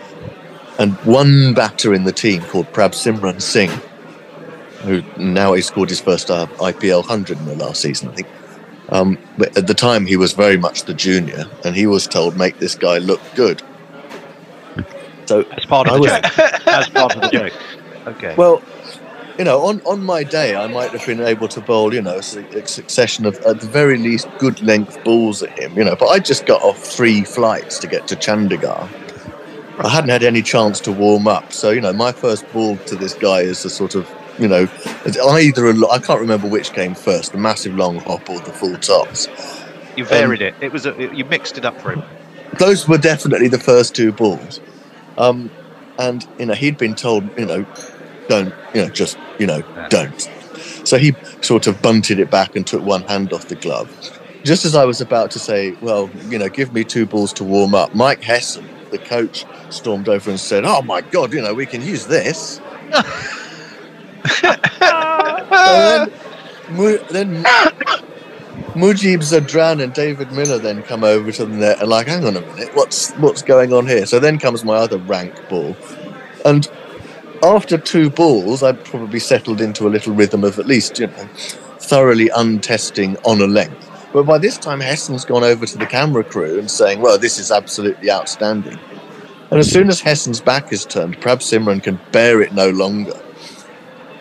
[0.78, 3.70] And one batter in the team called Prabhsimran Singh,
[4.82, 8.28] who now he scored his first uh, IPL hundred in the last season, I think.
[8.90, 12.36] Um, but at the time, he was very much the junior, and he was told,
[12.36, 13.62] "Make this guy look good."
[15.26, 16.66] So As part of I the was- joke.
[16.66, 17.52] As part of the joke.
[18.06, 18.34] Okay.
[18.36, 18.60] Well,
[19.38, 22.16] you know, on, on my day, I might have been able to bowl, you know,
[22.16, 25.96] a a succession of, at the very least, good length balls at him, you know,
[25.96, 28.88] but I just got off three flights to get to Chandigarh.
[29.78, 31.52] I hadn't had any chance to warm up.
[31.52, 34.68] So, you know, my first ball to this guy is a sort of, you know,
[35.04, 38.76] either a I can't remember which came first, the massive long hop or the full
[38.76, 39.28] tops.
[39.96, 40.54] you varied it.
[40.60, 42.04] It was a, you mixed it up for him.
[42.58, 44.60] those were definitely the first two balls.
[45.18, 45.50] Um,
[45.98, 47.66] and you know, he'd been told, you know,
[48.28, 50.30] don't, you know, just, you know, don't.
[50.84, 53.90] So he sort of bunted it back and took one hand off the glove.
[54.44, 57.44] Just as I was about to say, well, you know, give me two balls to
[57.44, 61.54] warm up, Mike Hesson, the coach, stormed over and said, "Oh my God, you know,
[61.54, 62.60] we can use this."
[65.50, 66.10] Then,
[67.10, 67.44] then
[68.74, 72.36] Mujib Zadran and David Miller then come over to the net and like, hang on
[72.36, 74.06] a minute, what's what's going on here?
[74.06, 75.76] So then comes my other rank ball,
[76.44, 76.66] and
[77.44, 81.28] after two balls, I'd probably settled into a little rhythm of at least you know
[81.78, 83.90] thoroughly untesting on a length.
[84.14, 87.38] But by this time, Hesson's gone over to the camera crew and saying, "Well, this
[87.38, 88.78] is absolutely outstanding."
[89.50, 93.20] And as soon as Hesson's back is turned, Prabhsimran can bear it no longer.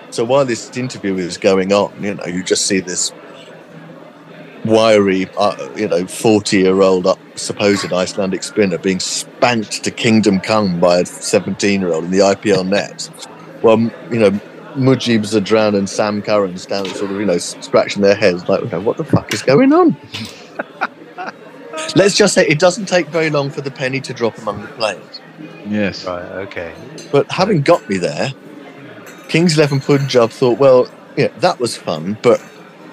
[0.09, 3.11] So while this interview is going on, you know, you just see this
[4.65, 10.39] wiry, uh, you know, 40 year old up, supposed Icelandic spinner being spanked to kingdom
[10.39, 13.09] come by a 17 year old in the IPL net.
[13.61, 13.79] Well,
[14.11, 14.31] you know,
[14.75, 18.69] Mujib Zadran and Sam Curran stand sort of, you know, scratching their heads like, you
[18.69, 19.95] know, what the fuck is going on?
[21.95, 24.67] Let's just say it doesn't take very long for the penny to drop among the
[24.69, 25.21] players.
[25.67, 26.05] Yes.
[26.05, 26.23] Right.
[26.23, 26.73] Okay.
[27.11, 28.33] But having got me there,
[29.27, 32.39] Kings 11 Punjab thought, well, yeah, that was fun, but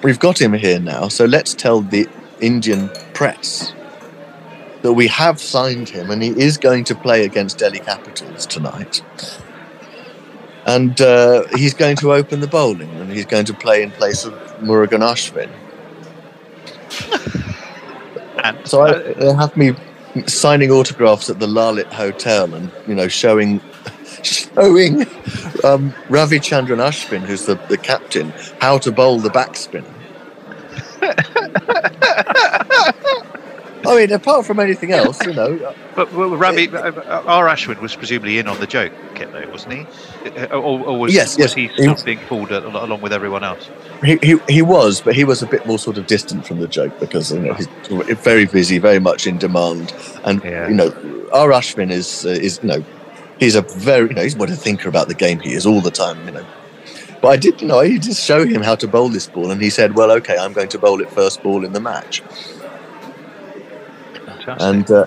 [0.03, 2.07] we've got him here now, so let's tell the
[2.39, 3.73] Indian press
[4.81, 9.03] that we have signed him and he is going to play against Delhi Capitals tonight.
[10.65, 14.25] And uh, he's going to open the bowling and he's going to play in place
[14.25, 15.49] of Murugan Ashwin.
[18.65, 19.75] So I, they have me
[20.27, 23.61] signing autographs at the Lalit Hotel and, you know, showing
[24.23, 25.01] showing
[25.63, 29.85] um, Ravichandran Ashwin, who's the, the captain, how to bowl the backspin.
[33.83, 36.91] I mean, apart from anything else, you know, But well, Ravi, uh,
[37.25, 37.47] R.
[37.47, 40.39] Ashwin was presumably in on the joke, kit though, wasn't he?
[40.39, 43.69] Uh, Or, or was, Yes, was yes, he still being fooled along with everyone else?
[44.03, 46.67] he, he, he was, but he was a bit more sort of distant from the
[46.67, 47.67] joke because, you know, he's
[48.19, 49.93] very busy, very much in demand.
[50.25, 50.69] And, Yeah.
[50.69, 50.93] you know,
[51.33, 51.49] R.
[51.49, 52.83] Ashwin is, uh, is, you know,
[53.39, 55.81] he's a very, you know, he's what a thinker about the game he is all
[55.81, 56.45] the time, you know.
[57.21, 59.61] But I did, you know, I just show him how to bowl this ball, and
[59.61, 62.21] he said, "Well, okay, I'm going to bowl it first ball in the match."
[64.25, 64.57] Fantastic.
[64.59, 65.05] And uh,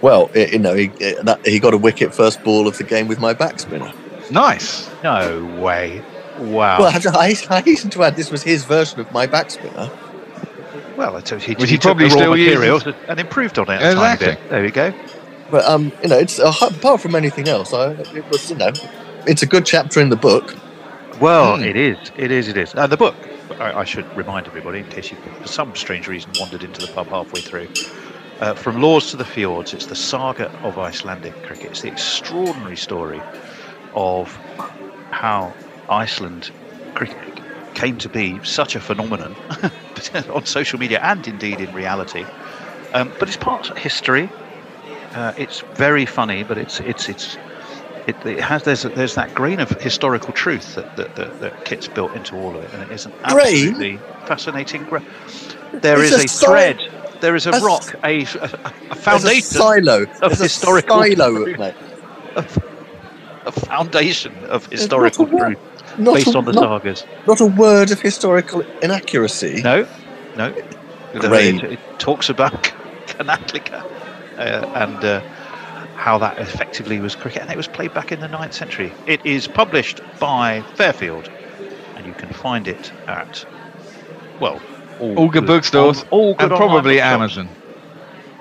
[0.00, 2.84] well, it, you know, he it, that, he got a wicket first ball of the
[2.84, 3.94] game with my backspinner.
[4.30, 4.90] Nice.
[5.02, 6.02] no way.
[6.38, 6.80] Wow.
[6.80, 9.90] Well, I, I, I hasten to add, this was his version of my backspinner.
[10.96, 12.54] Well, it's, he, Which he he took probably the raw still uses.
[12.54, 14.26] materials and improved on it a tiny Exactly.
[14.26, 14.50] bit.
[14.50, 14.94] There we go.
[15.50, 18.72] But um, you know, it's uh, apart from anything else, I, it was, you know,
[19.26, 20.54] it's a good chapter in the book.
[21.20, 21.62] Well, Hmm.
[21.62, 21.98] it is.
[22.16, 22.48] It is.
[22.48, 22.74] It is.
[22.74, 23.28] And the book,
[23.60, 26.88] I, I should remind everybody, in case you, for some strange reason, wandered into the
[26.88, 27.68] pub halfway through.
[28.40, 31.70] Uh, From Lords to the Fjords, it's the saga of Icelandic cricket.
[31.72, 33.26] It's the extraordinary story
[33.94, 34.40] of
[35.12, 35.56] how
[35.88, 36.50] Iceland
[36.96, 37.40] cricket
[37.74, 39.36] came to be such a phenomenon
[40.30, 42.28] on social media and indeed in reality.
[42.92, 44.32] Um, but it's part history.
[45.14, 47.38] Uh, it's very funny, but it's it's it's
[48.10, 51.88] it, it has there's there's that grain of historical truth that that, that, that Kit's
[51.88, 53.68] built into all of it, and it is an Grain?
[53.68, 53.96] absolutely
[54.26, 54.84] fascinating.
[54.84, 55.02] Gra-
[55.72, 56.78] there It's is a a thread.
[57.20, 58.44] there is a That's- rock, a, a, a There's
[58.90, 60.02] a foundation, silo.
[60.02, 61.58] of There's a historical silo, truth.
[61.58, 61.74] mate.
[63.46, 65.58] a foundation of historical a truth
[65.98, 67.04] Not based a, on the not, sagas.
[67.26, 69.62] not a word of historical inaccuracy.
[69.62, 69.86] No,
[70.36, 70.54] no.
[71.14, 72.52] It, it talks about
[73.06, 73.82] Canatlica
[74.38, 75.20] uh, and uh,
[76.00, 78.90] how that effectively was cricket, and it was played back in the 9th century.
[79.06, 81.28] It is published by Fairfield,
[81.94, 83.44] and you can find it at
[84.40, 84.62] well,
[84.98, 87.48] all, All good bookstores on- all good and probably online Amazon.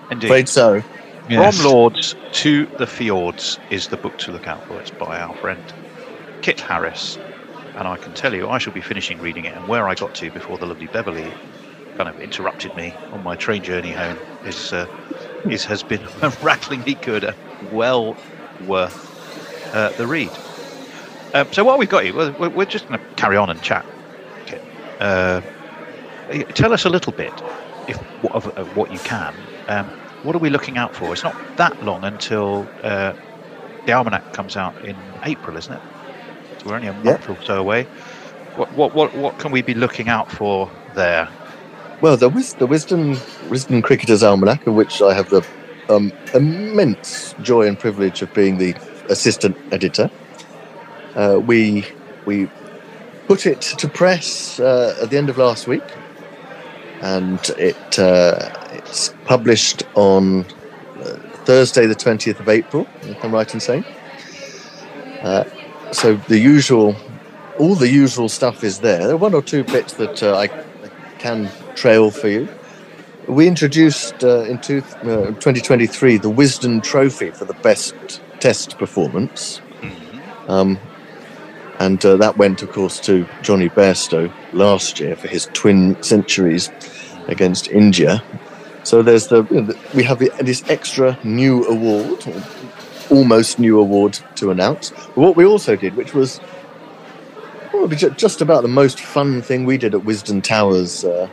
[0.10, 0.28] Indeed.
[0.28, 0.82] Afraid so.
[1.30, 1.58] Yes.
[1.58, 4.80] From Lords to the Fjords is the book to look out for.
[4.80, 5.62] It's by our friend
[6.42, 7.18] Kit Harris.
[7.76, 9.54] And I can tell you, I shall be finishing reading it.
[9.56, 11.30] And where I got to before the lovely Beverly
[11.98, 14.88] kind of interrupted me on my train journey home is, uh,
[15.50, 16.02] is has been
[16.42, 17.36] rattlingly good and
[17.72, 18.16] well
[18.68, 20.32] worth uh, the read.
[21.34, 23.86] Um, so what we've got here, we're, we're just going to carry on and chat.
[24.46, 24.64] Kit.
[25.00, 25.42] Uh,
[26.56, 27.34] tell us a little bit,
[27.88, 29.34] if of, of what you can.
[29.68, 29.88] Um,
[30.24, 31.14] what are we looking out for?
[31.14, 33.14] It's not that long until uh,
[33.86, 35.82] the almanac comes out in April, isn't it?
[36.60, 37.84] So we're only a month or so away.
[38.56, 41.30] What, what what what can we be looking out for there?
[42.02, 43.16] Well, the, the Wisden,
[43.50, 45.46] Wisden Cricketers Almanac, of which I have the
[45.90, 48.76] um, immense joy and privilege of being the
[49.10, 50.10] assistant editor,
[51.16, 51.86] uh, we
[52.26, 52.50] we
[53.28, 55.84] put it to press uh, at the end of last week,
[57.02, 60.46] and it uh, it's published on
[61.00, 62.88] uh, Thursday, the twentieth of April.
[63.04, 63.86] If I'm right in saying.
[65.22, 65.44] Uh,
[65.92, 66.96] so the usual,
[67.58, 69.00] all the usual stuff is there.
[69.00, 70.48] There are one or two bits that uh, I
[71.18, 72.48] can trail for you.
[73.30, 77.94] We introduced uh, in two, uh, 2023 the Wisden Trophy for the best
[78.40, 79.62] test performance.
[80.48, 80.80] Um,
[81.78, 86.72] and uh, that went, of course, to Jonny Bairstow last year for his twin centuries
[87.28, 88.24] against India.
[88.82, 92.26] So there's the, you know, the we have the, this extra new award,
[93.12, 94.90] almost new award to announce.
[94.90, 96.42] But what we also did, which was
[97.70, 101.30] probably just about the most fun thing we did at Wisden Towers uh,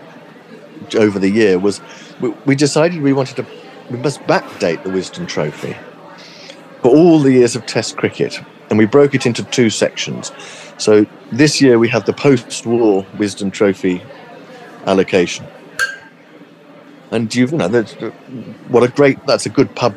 [0.96, 1.80] over the year, was
[2.20, 3.46] we, we decided we wanted to
[3.90, 5.76] we must backdate the Wisden Trophy
[6.82, 10.32] for all the years of Test cricket, and we broke it into two sections.
[10.78, 14.02] So this year we have the post-war Wisden Trophy
[14.86, 15.46] allocation,
[17.10, 17.92] and you've you know that's,
[18.68, 19.96] what a great that's a good pub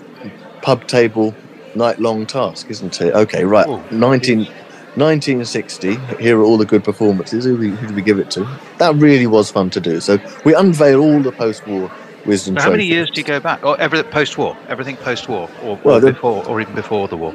[0.61, 1.33] pub table
[1.75, 3.13] night long task, isn't it?
[3.13, 4.47] Okay, right, Oh, 19,
[4.95, 5.95] 1960.
[6.21, 7.45] Here are all the good performances.
[7.45, 8.47] Who, do we- who do we give it to?
[8.79, 9.99] That really was fun to do.
[9.99, 11.91] So we unveil all the post-war
[12.25, 13.63] Wisden How many years do you go back?
[13.65, 14.57] Or everything post-war?
[14.67, 17.33] Everything post-war, or, Well, or the- before, or even before the war?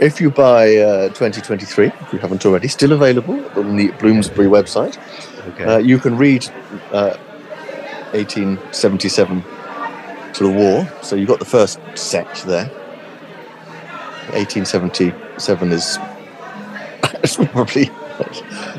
[0.00, 4.96] If you buy uh, 2023, if you haven't already, still available on the Bloomsbury website.
[5.48, 5.64] Okay.
[5.64, 6.46] Uh, you can read
[6.92, 7.16] uh,
[8.12, 9.42] 1877
[10.34, 10.88] to the war.
[11.02, 12.66] So you've got the first set there.
[14.34, 15.98] 1877 is
[17.22, 17.90] it's probably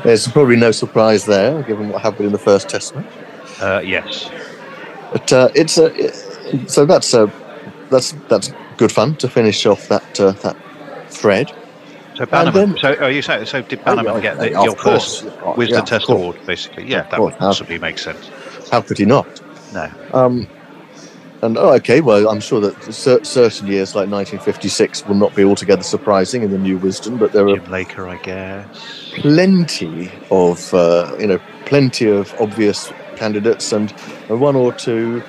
[0.04, 3.06] there's probably no surprise there, given what happened in the first Test match.
[3.60, 4.30] uh, yes.
[5.12, 6.12] But uh, it's a
[6.68, 7.30] so that's uh,
[7.90, 10.56] that's that's good fun to finish off that uh, that
[11.10, 11.52] thread.
[12.16, 12.70] So Bannerman.
[12.72, 13.46] then- so are you saying?
[13.46, 15.22] So did Oh, Bannerman yeah, get the, your course.
[15.22, 16.08] first Oh, Wisden yeah, Test.
[16.10, 16.84] Award, basically?
[16.86, 17.32] Yeah, that course.
[17.32, 18.30] would possibly makes sense.
[18.70, 19.26] How could he not?
[19.72, 19.90] No.
[20.12, 20.46] Um,
[21.42, 25.44] and oh, okay, well, I'm sure that cer- certain years like 1956 will not be
[25.44, 28.68] altogether surprising in the new Wisden, but there are Jim Laker, I guess.
[29.16, 33.94] plenty of uh, you know plenty of obvious candidates and,
[34.28, 35.22] and one or two.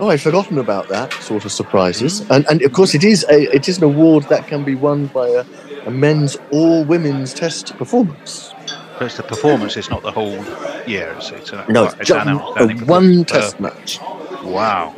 [0.00, 3.54] Oh, I'd forgotten about that sort of surprises and and of course it is a
[3.54, 5.46] it is an award that can be won by a,
[5.86, 8.54] a men's or women's test performance
[8.98, 10.48] But it's the performance, it's not the whole
[10.86, 11.14] year.
[11.18, 13.26] It's, it's, an, no it's it's just an a outstanding one.
[13.32, 14.00] Uh, test match
[14.42, 14.94] Wow.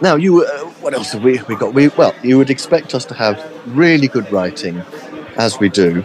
[0.00, 3.06] Now you uh, what else have we, we got we well you would expect us
[3.06, 4.86] to have really good writing
[5.36, 6.04] as we do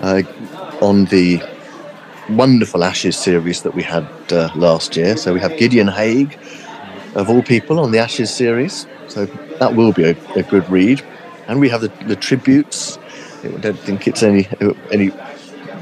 [0.00, 0.22] uh,
[0.80, 1.42] on the
[2.28, 5.16] wonderful Ashes series that we had uh, last year.
[5.16, 6.28] So we have Gideon Haigh,
[7.14, 8.86] of all people, on the Ashes series.
[9.06, 11.02] So that will be a, a good read.
[11.46, 12.98] And we have the, the tributes.
[13.42, 14.48] I don't think it's any
[14.90, 15.12] any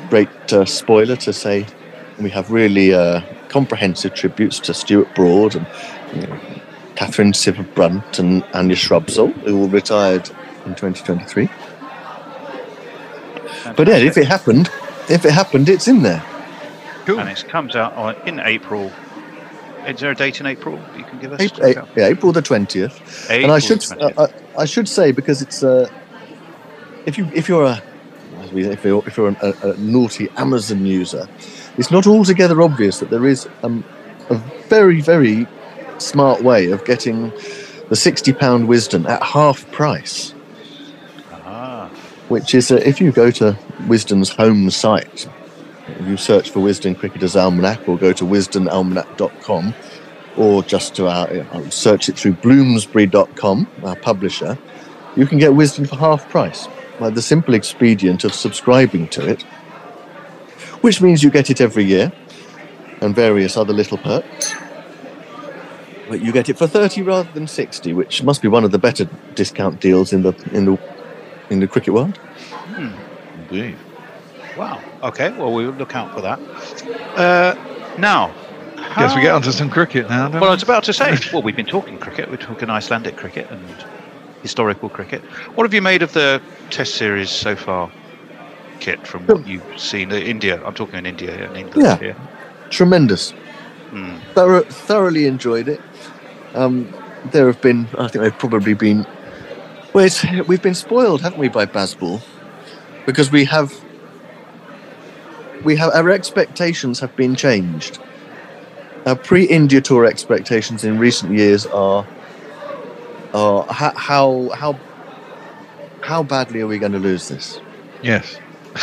[0.08, 1.70] great uh, spoiler to say
[2.18, 5.68] we have really uh, comprehensive tributes to Stuart Broad and
[6.12, 6.40] you know,
[6.96, 10.28] Katherine Sciver-Brunt and Anya Shrubsole, who all retired
[10.66, 11.48] in 2023.
[13.76, 14.70] But yeah, if it happened,
[15.08, 16.22] if it happened, it's in there.
[17.04, 17.20] Cool.
[17.20, 18.90] And it comes out on, in April.
[19.86, 21.40] Is there a date in April you can give us?
[21.40, 23.30] April, A- yeah, April the twentieth.
[23.30, 24.18] And I should, 20th.
[24.18, 25.88] uh, I, I should say because it's uh,
[27.04, 27.82] if you if you're a
[28.52, 31.28] if you're, if you're an, a, a naughty Amazon user,
[31.78, 33.84] it's not altogether obvious that there is um,
[34.30, 34.34] a
[34.68, 35.46] very very
[36.02, 37.30] smart way of getting
[37.88, 38.34] the £60
[38.66, 40.34] Wisden at half price.
[41.30, 41.88] Ah,
[42.28, 45.28] which is uh, if you go to Wisden's home site,
[45.88, 49.74] if you search for Wisden Cricketers Almanac or go to wisdenalmanac.com
[50.36, 54.58] or just to our, uh, search it through bloomsbury.com, our publisher,
[55.16, 56.68] you can get Wisden for half price.
[57.02, 59.42] by the simple expedient of subscribing to it,
[60.82, 62.12] which means you get it every year
[63.00, 64.54] and various other little perks.
[66.08, 68.78] But you get it for 30 rather than 60, which must be one of the
[68.78, 70.78] better discount deals in the in the
[71.50, 72.18] in the cricket world.
[73.50, 73.76] Indeed.
[74.56, 74.80] wow.
[75.02, 76.38] Okay, well, we'll look out for that.
[77.16, 77.54] Uh,
[77.98, 78.32] now,
[78.96, 80.28] Guess we get onto some cricket now.
[80.28, 83.16] Don't Well, I was about to say, well, we've been talking cricket, we're talking Icelandic
[83.16, 83.64] cricket and
[84.42, 85.22] historical cricket.
[85.54, 87.90] What have you made of the Test series so far,
[88.80, 90.12] Kit, from what you've seen?
[90.12, 91.98] Uh, India, I'm talking in India and England Yeah.
[91.98, 92.16] here.
[92.70, 93.30] Tremendous.
[93.90, 94.16] Hmm.
[94.34, 95.80] Thorough, thoroughly enjoyed it.
[96.54, 96.92] Um,
[97.32, 99.06] there have been, I think they've probably been,
[99.92, 102.22] well, it's, we've been spoiled, haven't we, by Bazball?
[103.06, 103.72] Because we have,
[105.64, 107.98] we have, our expectations have been changed.
[109.06, 112.06] Our pre-India tour expectations in recent years are,
[113.34, 114.80] are how, how, how,
[116.02, 117.60] how badly are we going to lose this?
[118.02, 118.38] Yes.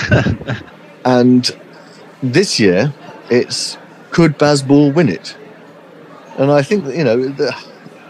[1.05, 1.49] And
[2.21, 2.93] this year,
[3.29, 3.77] it's
[4.11, 5.35] could Bazball win it?
[6.39, 7.55] And I think that, you know, the,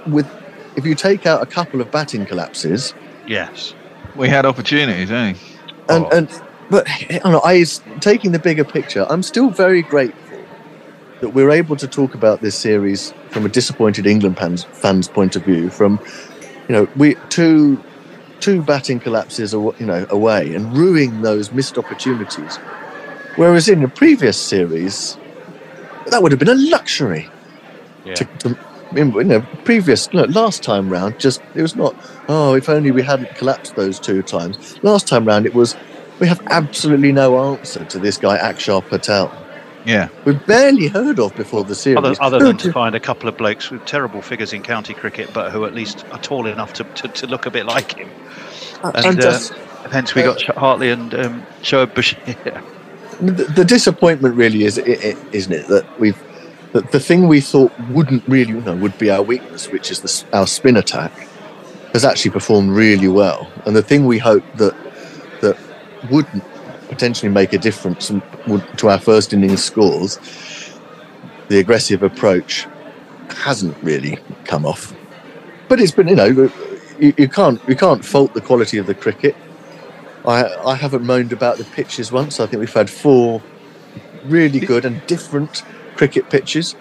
[0.08, 0.28] with
[0.76, 2.94] if you take out a couple of batting collapses,
[3.28, 3.76] Yes.
[4.16, 5.34] We had opportunities, eh?
[5.88, 6.10] and, Oh.
[6.12, 6.88] and but
[7.26, 7.64] I know, I
[8.00, 10.40] taking the bigger picture, I'm still very grateful
[11.22, 15.36] that we're able to talk about this series from a disappointed England fans, fans point
[15.36, 15.70] of view.
[15.70, 16.00] From
[16.68, 17.84] you know, we two
[18.40, 22.58] two batting collapses, you know, away and ruining those missed opportunities.
[23.36, 25.18] Whereas in the previous series,
[26.08, 27.30] that would have been a luxury.
[28.06, 28.16] Yeah.
[28.16, 28.60] To, to,
[28.96, 31.96] in, you know, previous no, last time round, just it was not.
[32.28, 34.82] Oh, if only we hadn't collapsed those two times.
[34.84, 35.76] Last time round, it was.
[36.20, 39.32] We have absolutely no answer to this guy Axar Patel.
[39.86, 40.10] Yeah.
[40.26, 41.98] We've barely heard of before the series.
[41.98, 45.32] Other, other than to find a couple of blokes with terrible figures in county cricket,
[45.34, 48.10] but who at least are tall enough to, to, to look a bit like him.
[48.84, 49.40] and And, uh,
[49.90, 52.64] hence we got Sh- Hartley and um, Shoaib Bashir.
[53.22, 56.22] the, the disappointment really is, isn't it, that we've
[56.74, 60.02] that the thing we thought wouldn't really, you know, would be our weakness, which is
[60.02, 61.12] the, our spin attack,
[61.94, 63.52] has actually performed really well.
[63.66, 64.76] And the thing we hoped that
[65.42, 65.58] that
[66.12, 66.44] wouldn't
[66.90, 70.20] potentially make a difference to our first innings scores,
[71.48, 72.68] the aggressive approach
[73.30, 74.94] hasn't really come off.
[75.68, 76.52] But it's been, you know,
[77.00, 79.36] you, you can't you can't fault the quality of the cricket.
[80.26, 82.40] I I haven't moaned about the pitches once.
[82.40, 83.42] I think we've had four
[84.26, 85.64] really good and different
[86.00, 86.76] cricket pitches.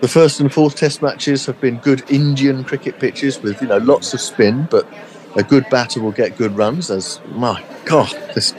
[0.00, 3.78] The first and fourth Test matches have been good Indian cricket pitches with you know
[3.78, 4.86] lots of spin, but
[5.34, 6.92] a good batter will get good runs.
[6.92, 8.52] As my God, this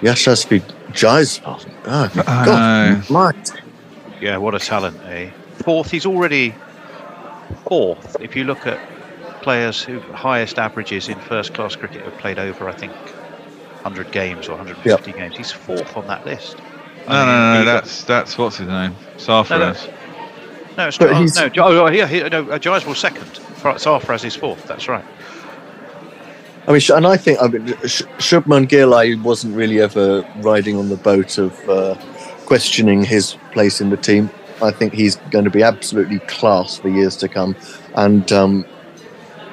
[0.00, 0.62] Yashasvi
[0.92, 1.70] Jaiswal.
[1.84, 3.34] Oh my God, my
[4.22, 5.30] Yeah, what a talent, eh?
[5.62, 6.54] Fourth, he's already
[7.68, 8.16] fourth.
[8.20, 8.80] If you look at
[9.42, 14.48] players who highest averages in first class cricket have played over, I think, 100 games
[14.48, 16.56] or 150 games, he's fourth on that list.
[17.08, 17.72] No, no, no, you no.
[17.72, 18.94] got- That's that's what's his name?
[19.16, 19.88] Sarfaraz.
[20.76, 21.20] No, it's But not.
[21.20, 23.26] he's- No, Jo- oh, yeah, he, no, uh, Jaiswal's second.
[23.56, 24.66] Fra- Sarfaraz is fourth.
[24.66, 25.04] That's right.
[26.66, 27.66] I mean, and I think I mean,
[28.18, 31.94] Shubman Gill, I wasn't really ever riding on the boat of uh,
[32.46, 34.30] questioning his place in the team.
[34.62, 37.54] I think he's going to be absolutely class for years to come,
[37.96, 38.64] and um,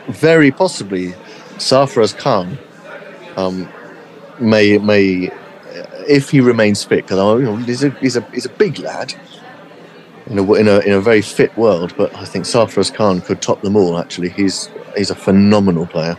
[0.07, 1.13] very possibly
[1.57, 2.57] Sarfaraz Khan
[3.35, 3.67] um,
[4.39, 5.29] may may
[6.07, 9.13] if he remains fit because you know, he's a he's a he's a big lad
[10.27, 11.93] in a in a in a very fit world.
[11.97, 13.97] But I think Sarfaraz Khan could top them all.
[13.97, 16.17] Actually, he's he's a phenomenal player.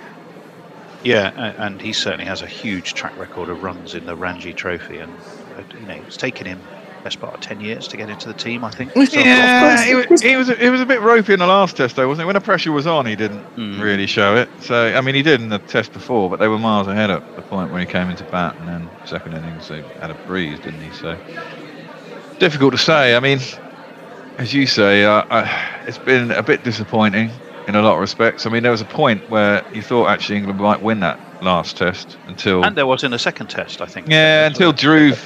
[1.05, 4.99] Yeah, and he certainly has a huge track record of runs in the Ranji Trophy,
[4.99, 5.13] and
[5.57, 6.61] uh, you know it's taken him
[7.03, 8.65] best part of ten years to get into the team.
[8.65, 8.93] I think.
[8.93, 11.97] So- Yeah, he was, he was he was a bit ropey in the last test
[11.97, 12.27] though, wasn't he?
[12.27, 13.45] When the pressure was on, he didn't
[13.81, 14.49] really show it.
[14.61, 17.37] So I mean, he did in the test before, but they were miles ahead at
[17.37, 20.59] the point when he came into bat, and then second innings they had a breeze,
[20.61, 20.91] didn't he?
[20.93, 21.17] So
[22.39, 23.15] difficult to say.
[23.17, 23.41] I mean,
[24.39, 27.31] as you say, uh, I, it's been a bit disappointing
[27.69, 28.47] in a lot of respects.
[28.47, 31.77] I mean, there was a point where you thought actually England might win that last
[31.77, 34.09] test until And there was in the second test, I think.
[34.09, 35.19] yeah, until Dhruv,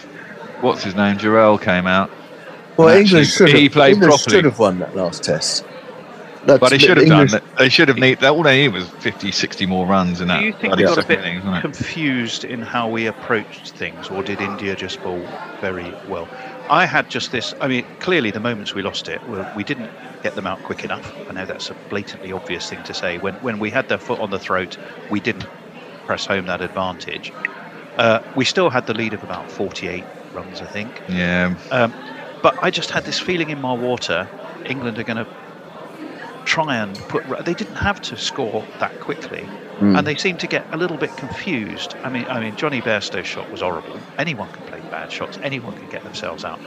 [0.60, 2.10] what's his name, Jurel came out.
[2.76, 4.36] Well, England actually, should have, he played England properly.
[4.36, 5.64] should have won that last test.
[6.46, 7.22] That's But they should have done.
[7.22, 7.42] English- that.
[7.58, 8.22] They should have need.
[8.22, 10.40] All they need was 50, 60 more runs in that.
[10.40, 14.22] Do you think we got a bit innings, confused in how we approached things, or
[14.22, 15.26] did India just bowl
[15.60, 16.28] very well?
[16.70, 17.54] I had just this.
[17.60, 19.90] I mean, clearly the moments we lost it, were, we didn't
[20.22, 21.12] get them out quick enough.
[21.28, 23.18] I know that's a blatantly obvious thing to say.
[23.18, 24.78] When when we had their foot on the throat,
[25.10, 25.46] we didn't
[26.06, 27.32] press home that advantage.
[27.98, 30.04] Uh, we still had the lead of about 48
[30.36, 31.02] runs, I think.
[31.08, 31.54] Yeah.
[31.70, 31.92] Um,
[32.42, 34.28] but I just had this feeling in my water.
[34.66, 35.26] England are going to
[36.44, 37.24] try and put.
[37.44, 39.46] They didn't have to score that quickly,
[39.80, 39.98] Mm.
[39.98, 41.94] and they seemed to get a little bit confused.
[42.02, 43.98] I mean, I mean, Jonny Bairstow's shot was horrible.
[44.18, 45.38] Anyone can play bad shots.
[45.42, 46.58] Anyone can get themselves out.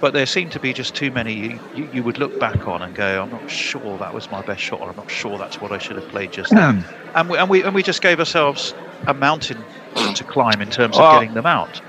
[0.00, 2.82] But there seemed to be just too many you, you, you would look back on
[2.82, 5.58] and go, I'm not sure that was my best shot, or I'm not sure that's
[5.60, 6.84] what I should have played just then.
[7.14, 8.74] And we, and we and we just gave ourselves
[9.06, 9.58] a mountain
[10.14, 11.80] to climb in terms of Well- getting them out.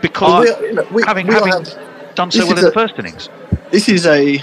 [0.00, 1.74] Because Well, we- you know, we- having we having have-
[2.14, 3.28] done so well in the first innings.
[3.70, 4.42] this is a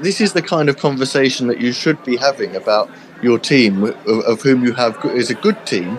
[0.00, 2.90] this is the kind of conversation that you should be having about
[3.22, 5.98] your team of, of whom you have is a good team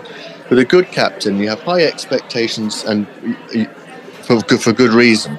[0.50, 1.38] with a good captain.
[1.38, 3.06] You have high expectations and
[4.22, 5.38] for, good- for good reason.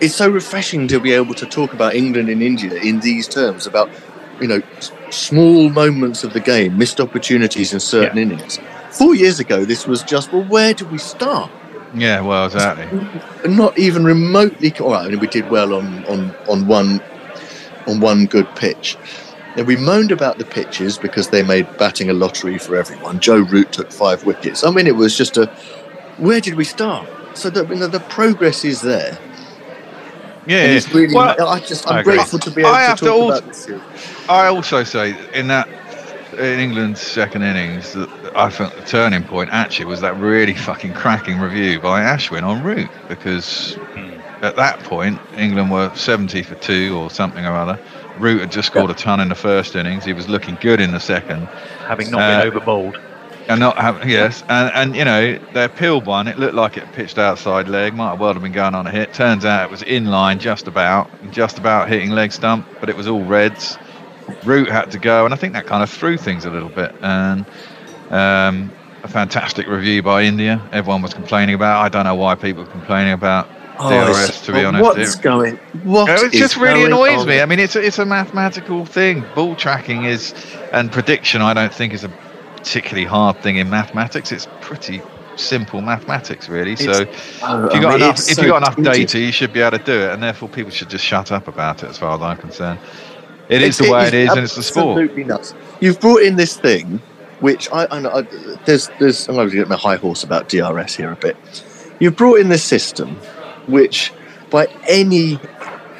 [0.00, 3.66] It's so refreshing to be able to talk about England and India in these terms
[3.66, 3.88] about
[4.40, 4.60] you know
[5.10, 8.60] small moments of the game missed opportunities in certain innings.
[8.90, 11.50] Four years ago this was just well where do we start
[11.96, 12.20] Yeah.
[12.20, 12.86] Well, exactly.
[13.50, 14.72] not even remotely.
[14.78, 17.00] All right, I mean, we did well on on on one
[17.86, 18.96] on one good pitch.
[19.56, 23.20] And we moaned about the pitches because they made batting a lottery for everyone.
[23.20, 24.62] Joe Root took five wickets.
[24.62, 25.46] I mean, it was just a.
[26.18, 27.08] Where did we start?
[27.34, 29.18] So that you know, the progress is there.
[30.46, 30.78] Yeah.
[30.92, 31.14] Really.
[31.14, 31.86] Well, I just.
[31.88, 32.16] I I'm agree.
[32.16, 33.70] grateful to be able I to talk to also- about this.
[34.28, 35.68] I also say in that
[36.34, 40.92] in England's second innings, that I think the turning point actually was that really fucking
[40.94, 43.76] cracking review by Ashwin on Root because
[44.42, 47.78] at that point England were 70 for two or something or other.
[48.18, 50.04] Root had just scored a ton in the first innings.
[50.04, 51.46] He was looking good in the second.
[51.86, 52.98] having not Uh, been overbowled.
[53.48, 56.26] And not have yes, and and you know their pill one.
[56.26, 57.94] It looked like it pitched outside leg.
[57.94, 59.14] Might have well have been going on a hit.
[59.14, 62.96] Turns out it was in line, just about, just about hitting leg stump, but it
[62.96, 63.78] was all reds.
[64.42, 66.92] Root had to go, and I think that kind of threw things a little bit.
[67.02, 67.46] And
[68.10, 68.70] um,
[69.02, 70.60] a fantastic review by India.
[70.72, 71.84] Everyone was complaining about.
[71.84, 73.48] I don't know why people are complaining about
[73.78, 74.08] DRS.
[74.28, 75.56] it's- to be oh, honest, what's It- going?
[75.84, 77.28] What it is just really annoys on?
[77.28, 77.40] me.
[77.40, 79.24] I mean, it's a, it's a mathematical thing.
[79.34, 80.34] Ball tracking is
[80.72, 81.42] and prediction.
[81.42, 82.10] I don't think is a
[82.56, 84.32] particularly hard thing in mathematics.
[84.32, 85.02] It's pretty
[85.36, 86.74] simple mathematics, really.
[86.76, 89.18] So It's- if oh, you I got mean, enough, if so you got enough data,
[89.18, 91.82] you should be able to do it, and therefore people should just shut up about
[91.82, 92.78] it, as far as I'm concerned.
[93.48, 94.98] It It's- is the way it is, and it's the sport.
[94.98, 95.54] Absolutely nuts.
[95.80, 97.00] You've brought in this thing,
[97.40, 98.18] which I, I.
[98.18, 98.22] I,
[98.64, 99.28] there's, there's.
[99.28, 101.36] I'm going to get my high horse about DRS here a bit.
[101.98, 103.16] You've brought in this system,
[103.66, 104.12] which,
[104.50, 105.38] by any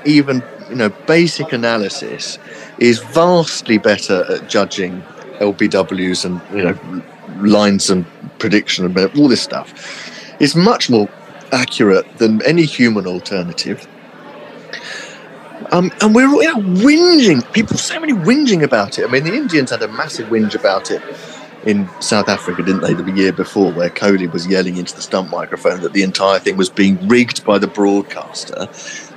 [0.05, 2.39] even you know basic analysis,
[2.79, 5.03] is vastly better at judging
[5.41, 7.03] LBWs and you know
[7.43, 8.07] lines and
[8.39, 9.73] prediction and all this stuff.
[10.41, 11.09] It's much more
[11.53, 13.87] accurate than any human alternative.
[15.73, 17.53] Um, and we're all, you know, whinging.
[17.53, 19.09] People, so many whinging about it.
[19.09, 21.03] I mean, the Indians had a massive whinge about it
[21.65, 25.31] in South Africa, didn't they, the year before, where Kohli was yelling into the stump
[25.31, 28.69] microphone that the entire thing was being rigged by the broadcaster.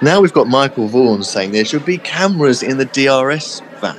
[0.01, 3.97] Now we've got Michael Vaughan saying there should be cameras in the DRS van.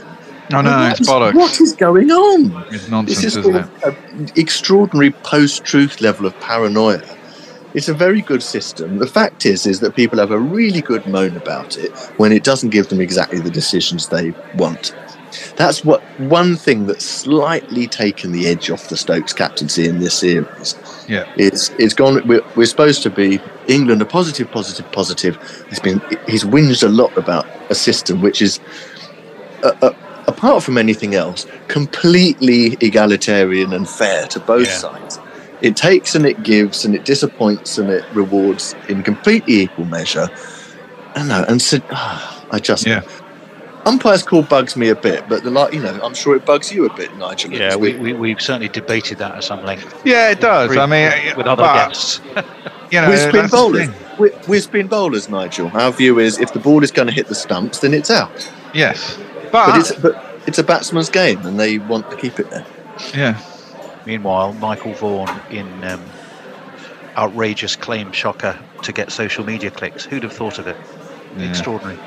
[0.53, 1.35] I know, it's bollocks.
[1.35, 2.65] What is going on?
[2.73, 3.69] It's nonsense, This is isn't it?
[3.85, 7.03] an extraordinary post-truth level of paranoia.
[7.75, 8.99] It's a very good system.
[8.99, 12.43] The fact is, is that people have a really good moan about it when it
[12.43, 14.95] doesn't give them exactly the decisions they want.
[15.55, 20.15] That's what one thing that's slightly taken the edge off the Stokes captaincy in this
[20.19, 20.75] series.
[21.07, 21.33] Yeah.
[21.37, 22.27] It's it's gone.
[22.27, 25.39] We're, we're supposed to be England a positive, positive, positive.
[25.69, 28.59] He's been he's whinged a lot about a system which is
[29.63, 29.93] uh, uh,
[30.27, 34.75] apart from anything else, completely egalitarian and fair to both Yeah.
[34.79, 35.21] sides.
[35.63, 40.29] It takes and it gives, and it disappoints and it rewards in completely equal measure.
[41.15, 43.03] I know, and so ah, I just Yeah.
[43.85, 46.73] umpire's call bugs me a bit, but the like you know, I'm sure it bugs
[46.73, 47.53] you a bit, Nigel.
[47.53, 50.01] Yeah, we, we, we've certainly debated that at some length.
[50.05, 50.77] Yeah, it does.
[50.77, 52.21] I mean, with other but, guests.
[52.93, 53.89] You know, we're spin bowlers.
[54.19, 55.71] We're, we're spin bowlers, Nigel.
[55.75, 58.51] Our view is if the ball is going to hit the stumps, then it's out.
[58.75, 59.17] Yes,
[59.53, 62.67] But but, it's but it's a batsman's game, and they want to keep it there.
[63.15, 63.41] yeah,
[64.07, 66.01] Meanwhile, Michael Vaughan in um,
[67.17, 70.05] outrageous claim shocker to get social media clicks.
[70.05, 70.77] Who'd have thought of it?
[71.37, 71.49] Yeah.
[71.49, 71.99] Extraordinary.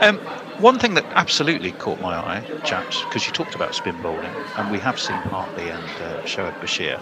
[0.00, 0.16] Um,
[0.58, 4.70] one thing that absolutely caught my eye, chaps, because you talked about spin bowling, and
[4.70, 7.00] we have seen Hartley and uh, Shoaib Bashir.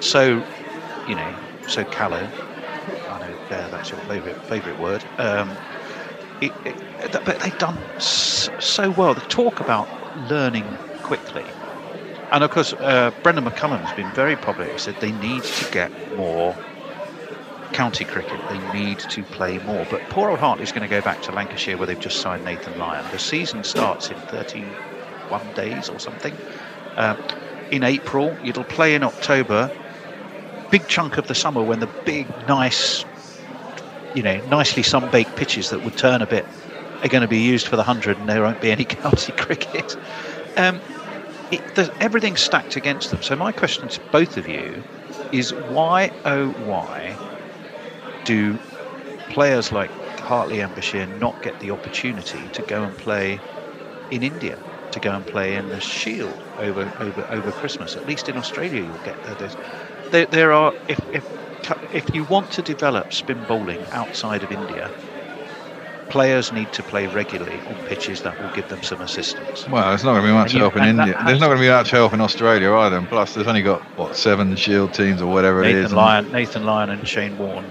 [0.00, 0.44] So,
[1.08, 1.34] you know,
[1.66, 2.28] so callow.
[3.10, 5.04] I know uh, that's your favourite favourite word.
[5.18, 5.56] Um,
[6.40, 6.76] it, it,
[7.24, 9.14] but they've done so, so well.
[9.14, 11.44] They talk about learning quickly.
[12.32, 14.70] And of course, uh, Brendon McCullum has been very public.
[14.72, 16.56] He said they need to get more
[17.72, 18.40] county cricket.
[18.48, 19.86] They need to play more.
[19.90, 22.78] But poor old Hartley's going to go back to Lancashire where they've just signed Nathan
[22.78, 23.04] Lyon.
[23.10, 26.36] The season starts in 31 days or something.
[26.96, 27.18] Um,
[27.70, 29.70] in April, it'll play in October.
[30.70, 33.04] Big chunk of the summer when the big, nice,
[34.14, 36.46] you know, nicely sun-baked pitches that would turn a bit
[37.02, 39.96] are going to be used for the hundred, and there won't be any county cricket.
[40.56, 40.80] Um,
[41.50, 41.64] it,
[42.00, 43.22] everything's stacked against them.
[43.22, 44.84] So my question to both of you
[45.30, 47.20] is why, oh why,
[48.24, 48.60] do
[49.28, 53.44] players like Hartley and Bashir not get the opportunity to go and play
[54.10, 57.96] in India, to go and play in the Shield over over over Christmas?
[57.96, 59.36] At least in Australia, you'll get there.
[60.10, 61.26] There, there are if, if
[61.90, 64.92] if you want to develop spin bowling outside of India,
[66.10, 69.66] players need to play regularly on pitches that will give them some assistance.
[69.68, 71.20] Well, there's not going to be much help in India.
[71.24, 72.96] There's not going to be much help in Australia either.
[72.96, 75.92] And plus, there's only got what seven Shield teams or whatever Nathan it is.
[75.92, 77.64] Lyon, Nathan Lyon, and Shane Warne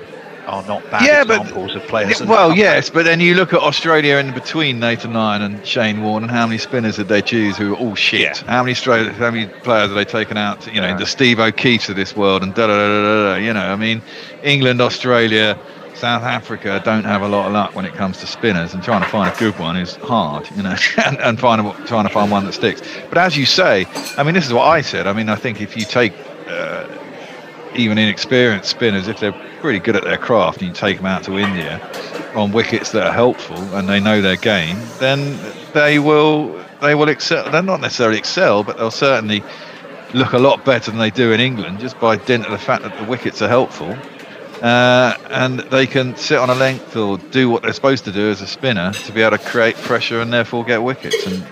[0.48, 2.22] are not bad yeah, examples but, of players.
[2.24, 6.24] Well, yes, but then you look at Australia in between Nathan Lyon and Shane Warne,
[6.24, 8.22] and how many spinners did they choose who are all shit?
[8.22, 8.34] Yeah.
[8.48, 10.62] How many straight, how many players have they taken out?
[10.62, 10.98] To, you know, yeah.
[10.98, 13.36] the Steve O'Keefes of this world, and da da da da da.
[13.36, 14.02] You know, I mean,
[14.44, 15.58] England, Australia.
[16.00, 19.04] South Africa don't have a lot of luck when it comes to spinners, and trying
[19.04, 20.76] to find a good one is hard, you know,
[21.06, 22.82] and, and find a, trying to find one that sticks.
[23.10, 23.86] But as you say,
[24.18, 25.08] I mean, this is what I said.
[25.08, 26.14] I mean, I think if you take
[26.48, 26.88] uh,
[27.76, 31.24] even inexperienced spinners, if they're pretty good at their craft, and you take them out
[31.26, 31.82] to India
[32.34, 35.38] on wickets that are helpful and they know their game, then
[35.74, 37.52] they will they will excel.
[37.52, 39.44] They're not necessarily excel, but they'll certainly
[40.14, 42.84] look a lot better than they do in England just by dint of the fact
[42.84, 43.98] that the wickets are helpful
[44.62, 48.30] uh, and they can sit on a length or do what they're supposed to do
[48.30, 51.26] as a spinner to be able to create pressure and therefore get wickets.
[51.26, 51.46] And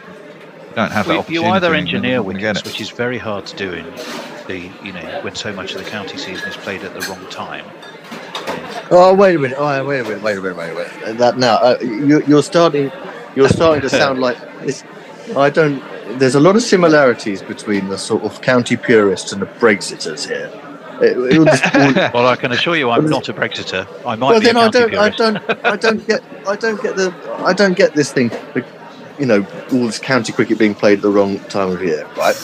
[0.75, 3.85] don't have well, that You either engineer wickets, which is very hard to do in
[4.47, 7.25] the you know when so much of the county season is played at the wrong
[7.29, 7.65] time.
[8.91, 9.57] Oh wait a minute!
[9.59, 10.21] Oh wait a minute!
[10.21, 10.57] Wait a minute!
[10.57, 11.17] Wait a minute!
[11.17, 12.91] That now uh, you, you're starting.
[13.35, 14.83] You're starting to sound like this.
[15.35, 15.83] I don't.
[16.19, 20.66] There's a lot of similarities between the sort of county purists and the Brexiters here.
[21.01, 23.87] It, it well, I can assure you, I'm not a Brexiter.
[24.05, 26.95] I might well, be then I don't, I don't, I don't get, I don't get
[26.95, 27.13] the,
[27.45, 28.31] I don't get this thing.
[29.19, 32.35] You know, all this county cricket being played at the wrong time of year, right?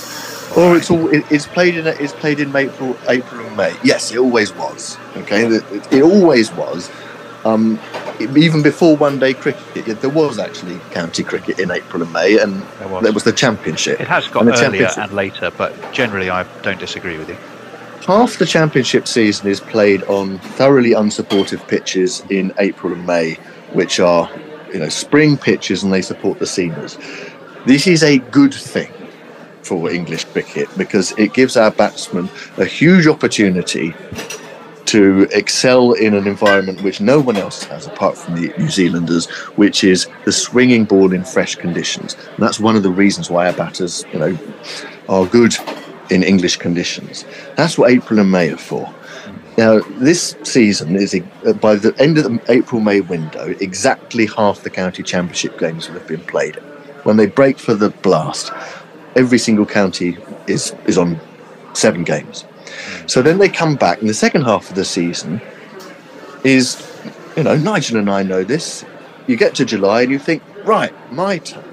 [0.56, 3.76] Or it's all it, it's played in it's played in April, April and May.
[3.84, 4.98] Yes, it always was.
[5.18, 6.92] Okay, it, it always was.
[7.46, 7.80] Um,
[8.20, 12.62] even before one day cricket, there was actually county cricket in April and May, and
[12.80, 14.00] there was, there was the championship.
[14.00, 17.38] It has got earlier and later, but generally I don't disagree with you
[18.06, 23.36] half the championship season is played on thoroughly unsupportive pitches in April and May,
[23.72, 24.30] which are,
[24.74, 26.98] you know, spring pitches and they support the seamers.
[27.66, 28.92] This is a good thing
[29.62, 33.94] for English cricket because it gives our batsmen a huge opportunity
[34.86, 39.28] to excel in an environment which no one else has apart from the New Zealanders,
[39.56, 42.16] which is the swinging ball in fresh conditions.
[42.16, 44.38] And that's one of the reasons why our batters, you know,
[45.08, 45.56] are good
[46.10, 47.26] in English conditions.
[47.56, 48.94] That's what April and May are for.
[49.58, 54.62] Now, this season is uh, by the end of the April May window, exactly half
[54.64, 56.56] the county championship games will have been played.
[57.04, 58.52] When they break for the blast,
[59.16, 61.20] every single county is, is on
[61.74, 62.46] seven games.
[63.06, 65.40] So then they come back, and the second half of the season
[66.44, 66.82] is,
[67.38, 68.84] you know, Nigel and I know this.
[69.28, 71.64] You get to July and you think, right, my turn.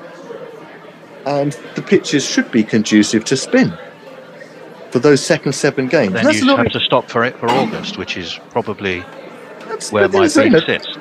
[1.25, 3.77] And the pitches should be conducive to spin
[4.91, 6.13] for those second seven games.
[6.13, 9.01] Then you have to stop for it for August, which is probably
[9.67, 10.99] That's, where my beef sits.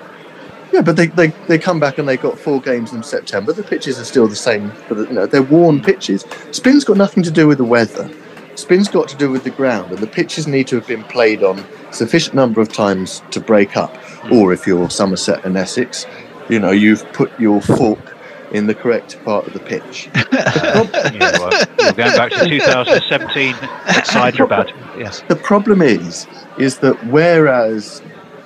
[0.72, 3.54] Yeah, but they, they, they come back and they've got four games in September.
[3.54, 6.26] The pitches are still the same, but you know they're worn pitches.
[6.52, 8.10] Spin's got nothing to do with the weather.
[8.56, 11.44] Spin's got to do with the ground, and the pitches need to have been played
[11.44, 13.94] on sufficient number of times to break up.
[13.94, 14.34] Mm.
[14.34, 16.06] Or if you're Somerset and Essex,
[16.50, 18.16] you know you've put your fork
[18.52, 20.10] in the correct part of the pitch.
[20.16, 20.24] yeah,
[21.40, 23.56] well, we're going back to 2017.
[23.90, 24.76] Excited about it.
[24.98, 25.24] Yes.
[25.28, 26.28] The problem is,
[26.58, 28.02] is that whereas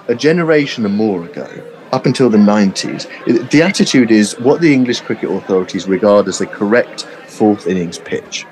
[0.08, 1.48] a generation or more ago,
[1.92, 3.08] up until the 90s,
[3.52, 8.46] the attitude is what the English cricket authorities regard as the correct fourth innings pitch.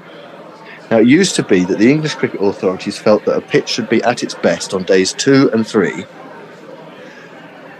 [0.92, 3.90] Now, it used to be that the English cricket authorities felt that a pitch should
[3.90, 6.06] be at its best on days two and three.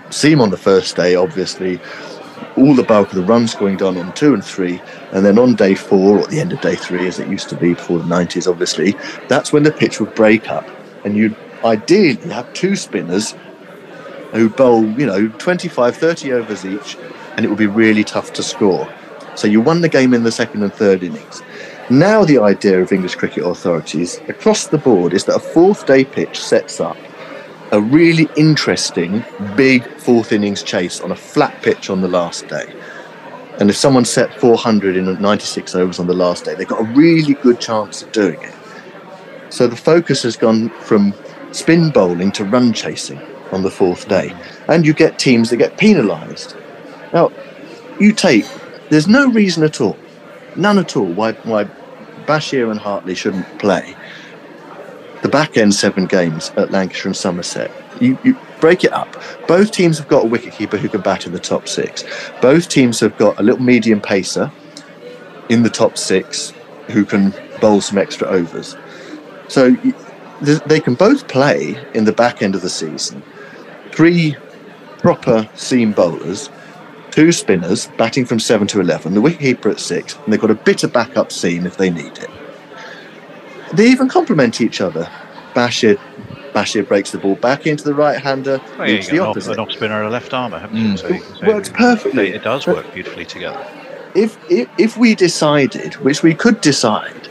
[0.10, 1.80] Seam on the first day, obviously,
[2.58, 4.82] all the bulk of the runs going down on two and three,
[5.12, 7.50] and then on day four, or at the end of day three, as it used
[7.50, 8.96] to be before the 90s, obviously,
[9.28, 10.68] that's when the pitch would break up,
[11.06, 13.36] and you'd ideally have two spinners
[14.32, 16.98] who bowl, you know, 25, 30 overs each,
[17.36, 18.92] and it would be really tough to score.
[19.36, 21.42] So you won the game in the second and third innings.
[21.90, 26.06] Now the idea of English cricket authorities across the board is that a fourth day
[26.06, 26.98] pitch sets up
[27.72, 29.24] a really interesting
[29.56, 32.74] big fourth innings chase on a flat pitch on the last day.
[33.60, 36.94] And if someone set 400 in 96 overs on the last day, they've got a
[36.94, 38.54] really good chance of doing it.
[39.50, 41.14] So the focus has gone from
[41.54, 44.36] spin bowling to run chasing on the fourth day.
[44.68, 46.56] And you get teams that get penalised.
[47.14, 47.32] Now,
[48.00, 48.46] you take,
[48.90, 49.98] there's no reason at all,
[50.56, 51.66] none at all, why, why
[52.26, 53.96] Bashir and Hartley shouldn't play
[55.22, 57.72] the back end seven games at Lancashire and Somerset.
[58.00, 59.16] You, you break it up.
[59.48, 62.04] Both teams have got a wicketkeeper who can bat in the top six.
[62.42, 64.52] Both teams have got a little medium pacer
[65.50, 66.54] in the top six
[66.88, 68.76] who can bowl some extra overs.
[69.48, 69.76] So
[70.42, 73.22] they can both play in the back end of the season.
[73.92, 74.36] Three
[75.00, 76.50] proper seam bowlers,
[77.12, 80.56] two spinners batting from seven to eleven, the wicketkeeper at six, and they've got a
[80.56, 82.30] bit of backup seam if they need it.
[83.74, 85.10] They even complement each other.
[85.54, 85.98] Bashir,
[86.54, 89.28] Bashir breaks the ball back into the right hander, Well, yeah, the got an off,
[89.30, 89.52] opposite.
[89.54, 90.94] an off spinner and a left armour, haven't you?
[90.94, 91.00] Mm.
[91.00, 91.08] So,
[91.40, 92.30] can works perfectly.
[92.30, 93.66] It does work beautifully together.
[94.16, 97.30] if, if if we decided, which we could decide,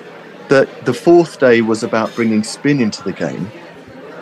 [0.49, 3.51] that the fourth day was about bringing spin into the game,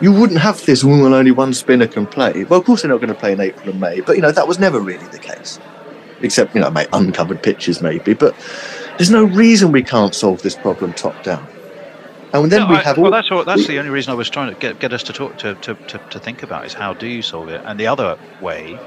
[0.01, 0.83] you wouldn't have this.
[0.83, 2.43] Well, only one spinner can play.
[2.45, 4.31] Well, of course they're not going to play in April and May, but you know
[4.31, 5.59] that was never really the case,
[6.21, 8.13] except you know, may uncovered pitches maybe.
[8.13, 8.33] But
[8.97, 11.45] there's no reason we can't solve this problem top down.
[12.33, 13.11] And then No, we I- have well, all.
[13.11, 15.13] that's what, that's we- the only reason I was trying to get, get us to
[15.13, 17.61] talk to, to, to, to think about is how do you solve it?
[17.65, 18.81] And the other way,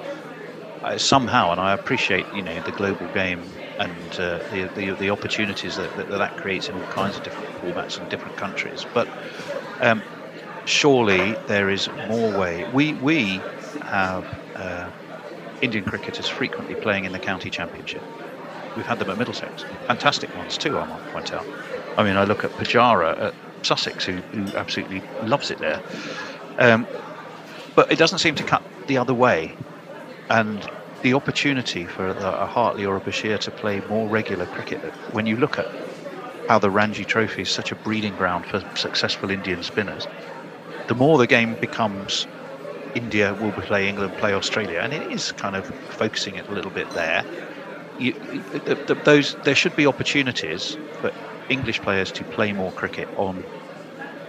[0.85, 5.11] uh, somehow, and I appreciate you know the global game and uh, the, the the
[5.11, 9.09] opportunities that, that that creates in all kinds of different formats and different countries, but
[9.81, 10.05] um,
[10.67, 12.65] surely there is more way.
[12.67, 13.47] We we
[13.83, 14.27] have
[14.57, 14.91] uh,
[15.61, 18.05] Indian cricketers frequently playing in the county championship.
[18.77, 20.79] We've had them at Middlesex, fantastic ones too.
[20.79, 21.49] I might point out.
[21.97, 25.81] I mean, I look at Pujara at Sussex, who, who absolutely loves it there.
[26.59, 26.87] Um,
[27.75, 29.55] but it doesn't seem to cut the other way,
[30.29, 30.69] and
[31.03, 34.81] the opportunity for a, Hartley or a Bashir to play more regular cricket.
[35.13, 35.67] When you look at
[36.49, 40.07] how the Ranji Trophy is such a breeding ground for successful Indian spinners,
[40.89, 42.27] the more the game becomes
[42.95, 46.71] India will play England, play Australia, and it is kind of focusing it a little
[46.71, 47.25] bit there.
[47.99, 48.13] You,
[49.05, 51.13] those there should be opportunities for
[51.53, 53.45] English players to play more cricket on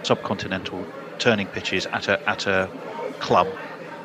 [0.02, 0.86] subcontinental
[1.18, 2.68] turning pitches at a at a
[3.18, 3.48] club.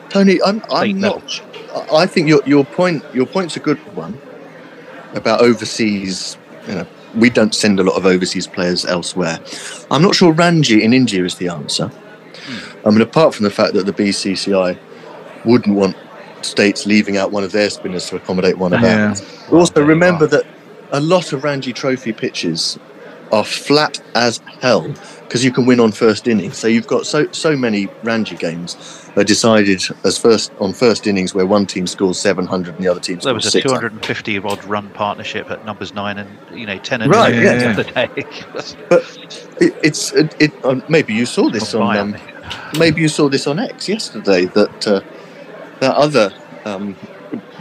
[0.09, 1.41] Tony, I'm, I'm not.
[1.76, 4.20] I I think your your point your point's a good one
[5.13, 6.38] about overseas.
[6.67, 9.39] You know, we don't send a lot of overseas players elsewhere.
[9.91, 11.88] I'm not sure Ranji in India is the answer.
[11.88, 12.88] Hmm.
[12.88, 14.78] I mean, apart from the fact that the BCCI
[15.45, 15.95] wouldn't want
[16.41, 19.15] states leaving out one of their spinners to accommodate one of Yeah.
[19.51, 20.45] Also, remember that
[20.91, 22.80] a lot of Ranji Trophy pitches
[23.32, 26.57] are flat as hell because you can win on first innings.
[26.57, 28.75] So you've got so so many Ranji games
[29.15, 32.99] are decided as first on first innings where one team scores 700 and the other
[32.99, 36.77] team There scores was a 250 odd run partnership at numbers nine and you know
[36.80, 37.69] ten and Right, eleven yeah.
[37.69, 38.09] of the day.
[38.89, 39.17] But
[39.61, 42.21] it, it's it, it um, maybe you saw this Gone on um,
[42.77, 45.01] maybe you saw this on X yesterday that uh,
[45.80, 46.34] that other
[46.65, 46.95] um,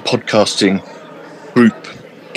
[0.04, 0.82] podcasting
[1.54, 1.74] group,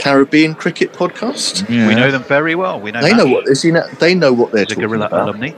[0.01, 1.69] Caribbean Cricket Podcast.
[1.69, 1.87] Yeah.
[1.87, 2.79] We know them very well.
[2.79, 3.33] We know They know Matt.
[3.33, 5.29] what they, know, they know what they're He's a talking Guerrilla about.
[5.29, 5.51] alumni.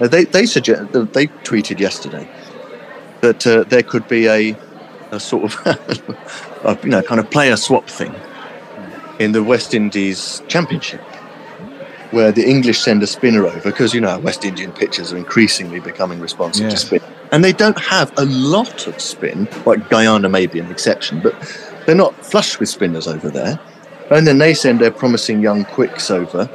[0.00, 2.28] Uh, They they suggest they tweeted yesterday
[3.22, 4.56] that uh, there could be a
[5.12, 5.52] a sort of
[6.64, 8.14] a, you know kind of player swap thing
[9.18, 11.00] in the West Indies Championship,
[12.10, 15.80] where the English send a spinner over because you know West Indian pitchers are increasingly
[15.80, 17.00] becoming responsive to spin,
[17.32, 19.48] and they don't have a lot of spin.
[19.64, 21.34] Like Guyana may be an exception, but
[21.86, 23.58] they're not flush with spinners over there.
[24.10, 26.48] And then they send their promising young quicks over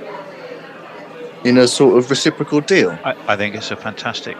[1.43, 2.91] in a sort of reciprocal deal.
[3.03, 4.37] I, I think it's a fantastic,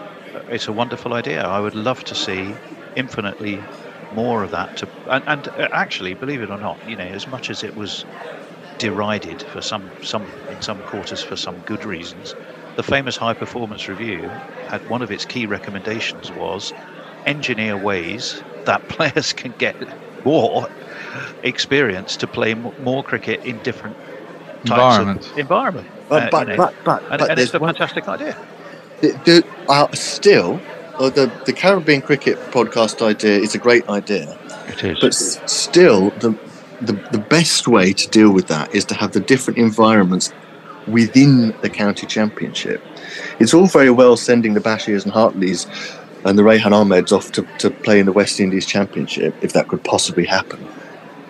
[0.48, 1.42] it's a wonderful idea.
[1.42, 2.54] I would love to see
[2.96, 3.60] infinitely
[4.14, 4.76] more of that.
[4.78, 7.76] To and, and uh, actually, believe it or not, you know, as much as it
[7.76, 8.04] was
[8.78, 12.34] derided for some some in some quarters for some good reasons,
[12.76, 14.28] the famous High Performance Review
[14.68, 16.72] had one of its key recommendations was
[17.26, 19.76] engineer ways that players can get
[20.24, 20.68] more
[21.42, 25.30] experience to play m- more cricket in different types Environments.
[25.30, 25.86] of environment.
[26.08, 28.08] But, Uh, but, you know, but, but, and, but and it's there's a one, fantastic
[28.08, 28.36] idea.
[29.00, 30.60] the, the, uh, still,
[30.98, 34.36] uh, the, the Caribbean Cricket podcast idea is a great idea,
[34.68, 34.98] It is.
[35.00, 36.32] but s- still, the,
[36.82, 40.32] the, the best way to deal with that is to have the different environments
[40.86, 42.82] within the county championship.
[43.38, 45.66] It's all very well sending the Bashirs and Hartleys
[46.24, 49.68] and the Rehan Ahmed's off to, to play in the West Indies Championship, if that
[49.68, 50.66] could possibly happen.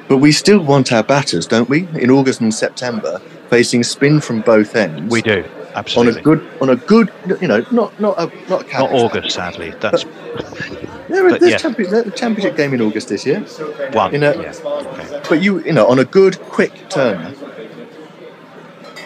[0.08, 1.86] But we still want our batters, don't we?
[1.94, 5.10] In August and September, facing spin from both ends.
[5.10, 8.68] We do absolutely on a good, on a good, you know, not not a not
[8.68, 9.70] a Not August, sadly.
[9.80, 10.04] That's
[11.10, 11.58] There but there's yeah.
[11.58, 13.40] champion, there's championship game in August this year.
[13.92, 14.12] one.
[14.12, 14.54] You know, yeah.
[14.64, 15.22] Okay.
[15.28, 17.34] but you, you know, on a good, quick turn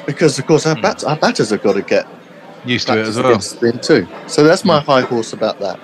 [0.06, 0.82] Because of course our, hmm.
[0.82, 2.06] bat, our batters have got to get
[2.64, 3.26] Used to it practice as well.
[3.32, 4.06] against spin too.
[4.26, 5.78] So that's my high horse about that.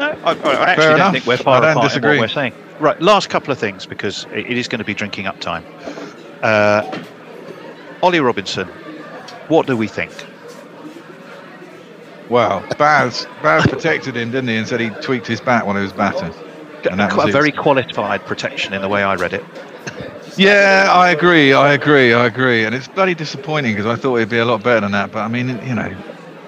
[0.00, 1.12] No, I, I actually don't enough.
[1.12, 2.10] think we're I far don't apart in disagree.
[2.18, 2.52] what we're saying.
[2.80, 5.64] Right, last couple of things because it, it is going to be drinking up time.
[6.42, 6.82] Uh,
[8.02, 8.66] Ollie Robinson,
[9.48, 10.10] what do we think?
[12.28, 15.82] Well, Baz, Baz protected him, didn't he, and said he tweaked his bat when he
[15.82, 16.32] was batting.
[16.90, 17.40] And that Quite was a it.
[17.40, 19.44] very qualified protection in the way I read it.
[20.38, 21.52] Yeah, I agree.
[21.52, 22.14] I agree.
[22.14, 22.64] I agree.
[22.64, 25.12] And it's bloody disappointing because I thought he'd be a lot better than that.
[25.12, 25.94] But I mean, you know,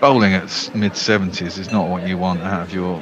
[0.05, 3.01] bowling at mid seventies is not what you want out of your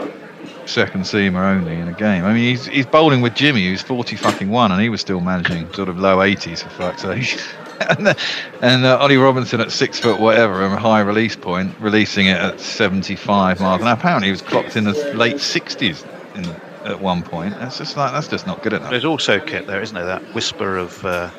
[0.66, 2.24] second seamer only in a game.
[2.24, 5.20] I mean, he's he's bowling with Jimmy, who's forty fucking one, and he was still
[5.20, 7.40] managing sort of low eighties for fuck's sake.
[7.98, 8.16] and
[8.62, 12.60] and uh, Ollie Robinson at six foot whatever, a high release point, releasing it at
[12.60, 13.80] seventy five miles.
[13.80, 16.04] And apparently, he was clocked in the late sixties
[16.36, 16.46] in
[16.84, 17.58] at one point.
[17.58, 18.90] That's just like that's just not good enough.
[18.90, 20.06] There's also Kit there, isn't there?
[20.06, 21.30] That whisper of uh,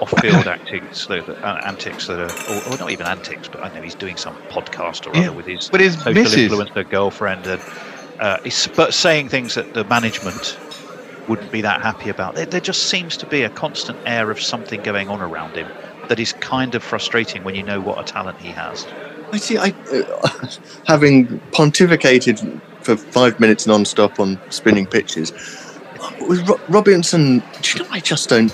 [0.00, 3.82] off-field antics, that, uh, antics that are, or, or not even antics, but I know
[3.82, 6.52] he's doing some podcast or Yeah, other with his with his social missus.
[6.52, 7.64] influencer girlfriend, and
[8.18, 10.58] uh, he's but saying things that the management
[11.28, 12.34] wouldn't be that happy about.
[12.34, 15.72] There, there just seems to be a constant air of something going on around him
[16.08, 18.86] that is kind of frustrating when you know what a talent he has.
[19.32, 19.58] I see.
[19.58, 20.46] I, uh,
[20.86, 25.32] having pontificated for five minutes non-stop on spinning pitches,
[26.20, 27.90] with Ro- Robinson, do you know?
[27.90, 28.52] I just don't.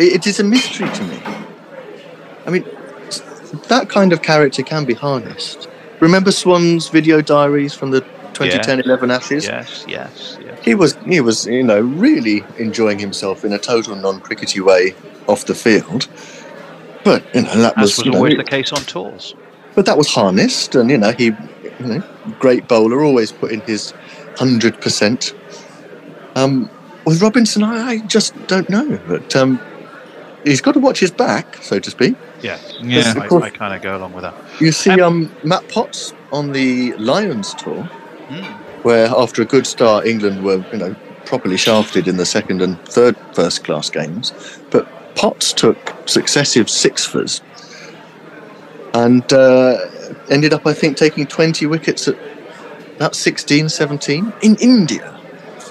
[0.00, 1.20] It, is a mystery to me.
[2.46, 2.64] I mean,
[3.68, 5.68] that kind of character can be harnessed.
[6.00, 8.00] Remember Swann's video diaries from the
[8.32, 9.44] 2010-11 Ashes?
[9.44, 10.64] Yes, yes, yes.
[10.64, 14.94] He was, he was, you know, really enjoying himself in a total non-crickety way
[15.28, 16.08] off the field.
[17.04, 19.34] But you know that As was, was you know, always the case on tours.
[19.74, 22.02] but that was harnessed, and you know he, you know,
[22.38, 23.94] great bowler, always put in his
[24.36, 25.34] hundred percent.
[26.36, 26.68] Um,
[27.06, 29.58] with Robinson, I, I just don't know, but um,
[30.44, 32.16] he's got to watch his back, so to speak.
[32.42, 33.14] Yeah, Yeah.
[33.16, 34.34] I, I kind of go along with that.
[34.60, 37.82] You see, um, Matt Potts on the Lions tour,
[38.82, 42.80] where after a good start, England were, you know, properly shafted in the second and
[42.86, 44.32] third first class games,
[44.70, 47.40] but Potts took successive sixfers
[48.94, 49.76] and uh,
[50.30, 52.16] ended up, I think, taking 20 wickets at
[52.96, 55.18] about 16, 17 in India.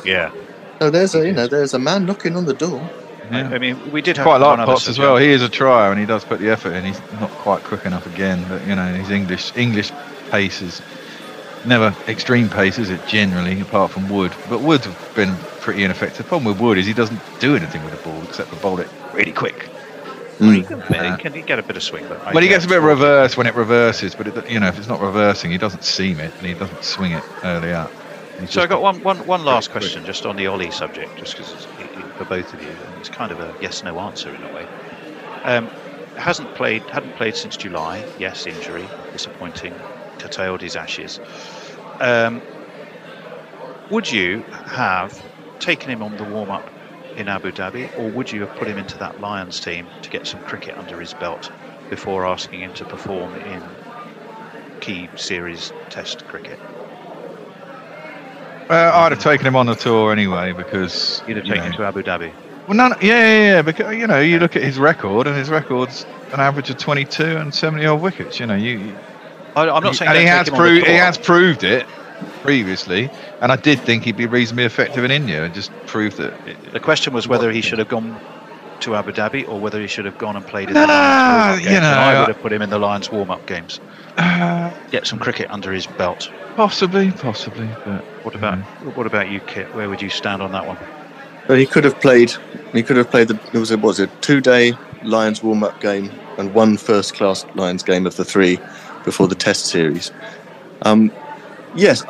[0.05, 0.31] Yeah.
[0.79, 2.89] So there's a, you know, there's a man knocking on the door.
[3.31, 5.17] I, I mean, we did have quite one like other Potts as well.
[5.17, 6.85] He is a trier and he does put the effort in.
[6.85, 9.91] He's not quite quick enough again, but you know his English English
[10.31, 10.81] pace is
[11.65, 13.05] never extreme pace, is it?
[13.07, 16.25] Generally, apart from Wood, but Wood's been pretty ineffective.
[16.25, 18.79] The problem with Wood is he doesn't do anything with the ball except for bowl
[18.79, 19.69] it really quick.
[20.39, 20.45] Hmm.
[20.45, 22.41] Well, he can, he uh, can he get a bit of swing, but I Well,
[22.41, 22.91] he gets a bit forward.
[22.91, 26.19] reverse when it reverses, but it, you know if it's not reversing, he doesn't seam
[26.19, 27.91] it and he doesn't swing it early up.
[28.45, 29.93] So I got one, one, one last quick.
[29.93, 31.67] question just on the Ollie subject, just because
[32.15, 34.69] for both of you, and it's kind of a yes/no answer in a way.
[35.43, 35.71] Um,
[36.17, 38.07] hasn't played, hadn't played since July.
[38.15, 39.85] Yes, injury, disappointing,
[40.19, 41.19] curtailed his ashes.
[41.99, 42.43] Um,
[43.89, 45.11] would you have
[45.59, 46.69] taken him on the warm-up
[47.15, 50.25] in Abu Dhabi, or would you have put him into that Lions team to get
[50.25, 51.51] some cricket under his belt
[51.89, 53.79] before asking him to perform in
[54.81, 56.59] key series Test cricket?
[58.69, 61.71] Uh, I'd have taken him on the tour anyway because You'd have you taken know,
[61.71, 62.31] him to Abu Dhabi.
[62.67, 65.49] Well, none, yeah, yeah, yeah, because you know, you look at his record, and his
[65.49, 68.39] record's an average of 22 and 70 odd wickets.
[68.39, 68.95] You know, you, you
[69.55, 71.63] I, I'm not saying and he has take him on the proved he has proved
[71.63, 71.87] it
[72.43, 73.09] previously,
[73.41, 76.31] and I did think he'd be reasonably effective in India, and just proved that.
[76.47, 78.19] It, The question was whether he should have gone
[78.81, 81.57] to Abu Dhabi or whether he should have gone and played in Nah, the Lions
[81.57, 81.75] warm-up you games.
[81.75, 83.79] And know, I I- would have put him in the Lions warm-up games.
[84.17, 86.29] uh, Get some cricket under his belt.
[86.55, 88.59] possibly, possibly, but What about
[88.95, 89.73] what about you, Kit?
[89.73, 90.77] Where would you stand on that one?
[91.47, 92.31] But he could have played.
[92.73, 93.39] He could have played the.
[93.53, 97.15] It was a what was it two day Lions warm up game and one first
[97.15, 98.59] class Lions game of the three
[99.03, 100.11] before the Test series.
[100.83, 101.11] Um,
[101.73, 102.03] yes,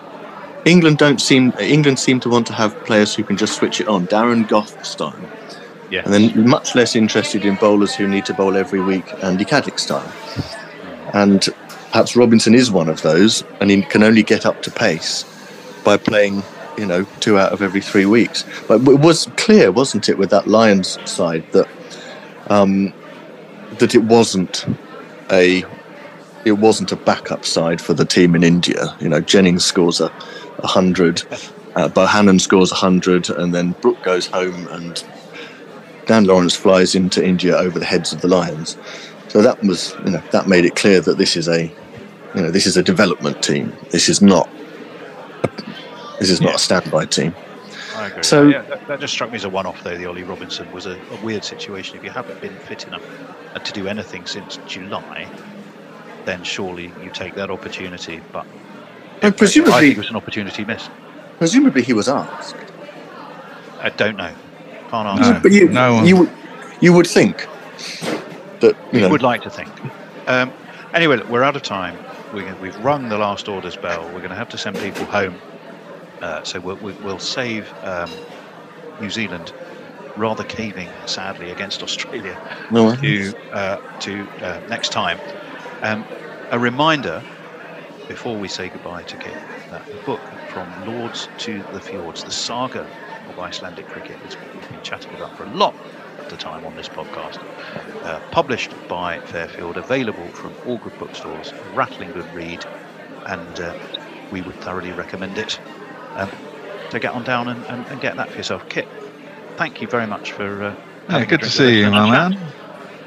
[0.64, 1.52] England don't seem.
[1.60, 4.84] England seem to want to have players who can just switch it on, Darren Gough
[4.84, 5.14] style,
[5.92, 6.02] Yeah.
[6.04, 9.78] and then much less interested in bowlers who need to bowl every week, Andy Caddick
[9.78, 10.12] style.
[11.14, 11.48] And
[11.92, 15.24] perhaps Robinson is one of those, and he can only get up to pace
[15.84, 16.42] by playing,
[16.76, 18.44] you know, two out of every three weeks.
[18.68, 21.68] But it was clear, wasn't it, with that Lions side that
[22.48, 22.92] um,
[23.78, 24.66] that it wasn't
[25.30, 25.64] a
[26.44, 28.96] it wasn't a backup side for the team in India.
[29.00, 31.22] You know, Jennings scores a 100,
[31.76, 35.02] uh, Bohannon scores a 100, and then Brook goes home and
[36.06, 38.76] Dan Lawrence flies into India over the heads of the Lions.
[39.28, 41.64] So that was, you know, that made it clear that this is a,
[42.34, 43.72] you know, this is a development team.
[43.90, 44.61] This is not, a,
[46.22, 46.54] this is not Yeah.
[46.56, 47.34] a standby team.
[47.96, 48.22] I agree.
[48.22, 49.96] So- yeah, that, that just struck me as a one-off, though.
[49.96, 51.96] The Ollie Robinson was a, a weird situation.
[51.98, 53.02] If you haven't been fit enough
[53.54, 55.28] uh, to do anything since July,
[56.24, 58.20] then surely you take that opportunity.
[58.32, 58.46] But
[59.20, 60.90] And I presumably, think it was an opportunity missed.
[61.38, 62.54] presumably he was asked.
[63.80, 64.32] I don't know.
[64.90, 65.26] Can't No.
[65.26, 65.40] answer.
[65.42, 66.30] But you, no you, would-
[66.80, 67.46] you would think
[68.60, 69.08] that you know.
[69.08, 69.68] Would like to think.
[70.28, 70.52] Um,
[70.94, 71.96] anyway, look, we're out of time.
[72.32, 74.04] We, we've rung the last orders bell.
[74.06, 75.34] We're going to have to send people home.
[76.22, 78.22] Uh, so we'll, we- we'll save um,
[78.98, 79.54] New Zealand
[80.16, 85.22] rather caving, sadly, against Australia no, to uh, to uh, next time.
[85.82, 86.06] Um,
[86.50, 87.26] a reminder
[88.08, 89.38] before we say goodbye to Kit
[89.70, 92.92] that the book from Lords to the Fjords, the saga
[93.26, 95.76] of Icelandic cricket, is what we've been chatting about for a lot
[96.18, 97.38] of the time on this podcast.
[98.02, 102.66] Uh, published by Fairfield, available from all good bookstores, rattling good read,
[103.26, 103.74] and uh,
[104.30, 105.60] we would thoroughly recommend it.
[106.16, 106.30] Um,
[106.90, 108.68] to get on down and, and, and get that for yourself.
[108.68, 108.86] Kit,
[109.56, 110.62] thank you very much for.
[110.62, 110.74] Uh,
[111.08, 112.30] Yeah, good to see you, my chat.
[112.32, 112.52] man.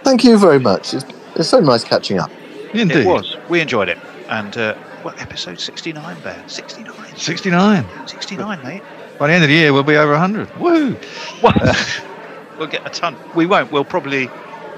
[0.04, 0.94] Thank you very much.
[0.94, 2.32] It's, it's so nice catching up.
[2.74, 2.98] Indeed.
[2.98, 3.38] It was.
[3.50, 3.98] We enjoyed it.
[4.30, 6.44] And uh, what episode 69, Bear?
[6.48, 7.16] 69.
[7.16, 7.86] 69.
[8.08, 8.82] 69, mate.
[9.20, 10.60] By the end of the year, we'll be over 100.
[10.60, 10.98] Woo!
[11.42, 11.54] Well,
[12.58, 13.16] we'll get a ton.
[13.36, 13.72] We won't.
[13.72, 14.26] We'll probably.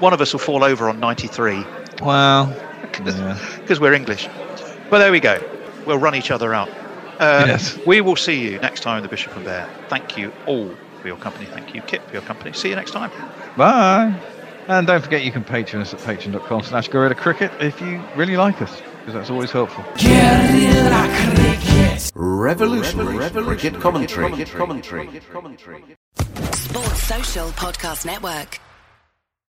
[0.00, 1.64] One of us will fall over on 93
[2.02, 2.54] Well,
[3.04, 3.38] yeah.
[3.60, 4.28] because we're English.
[4.90, 5.42] But there we go.
[5.86, 6.68] We'll run each other out.
[7.18, 7.78] Uh, Yes.
[7.86, 9.68] We will see you next time, the Bishop and Bear.
[9.88, 11.46] Thank you all for your company.
[11.46, 12.52] Thank you, Kit, for your company.
[12.52, 13.10] See you next time.
[13.56, 14.14] Bye.
[14.68, 18.36] And don't forget you can patron us at patreon.com slash Guerrilla cricket if you really
[18.36, 19.82] like us, because that's always helpful.
[22.14, 24.32] Revolutionary, cricket commentary.
[26.52, 28.60] Sports Social Podcast Network.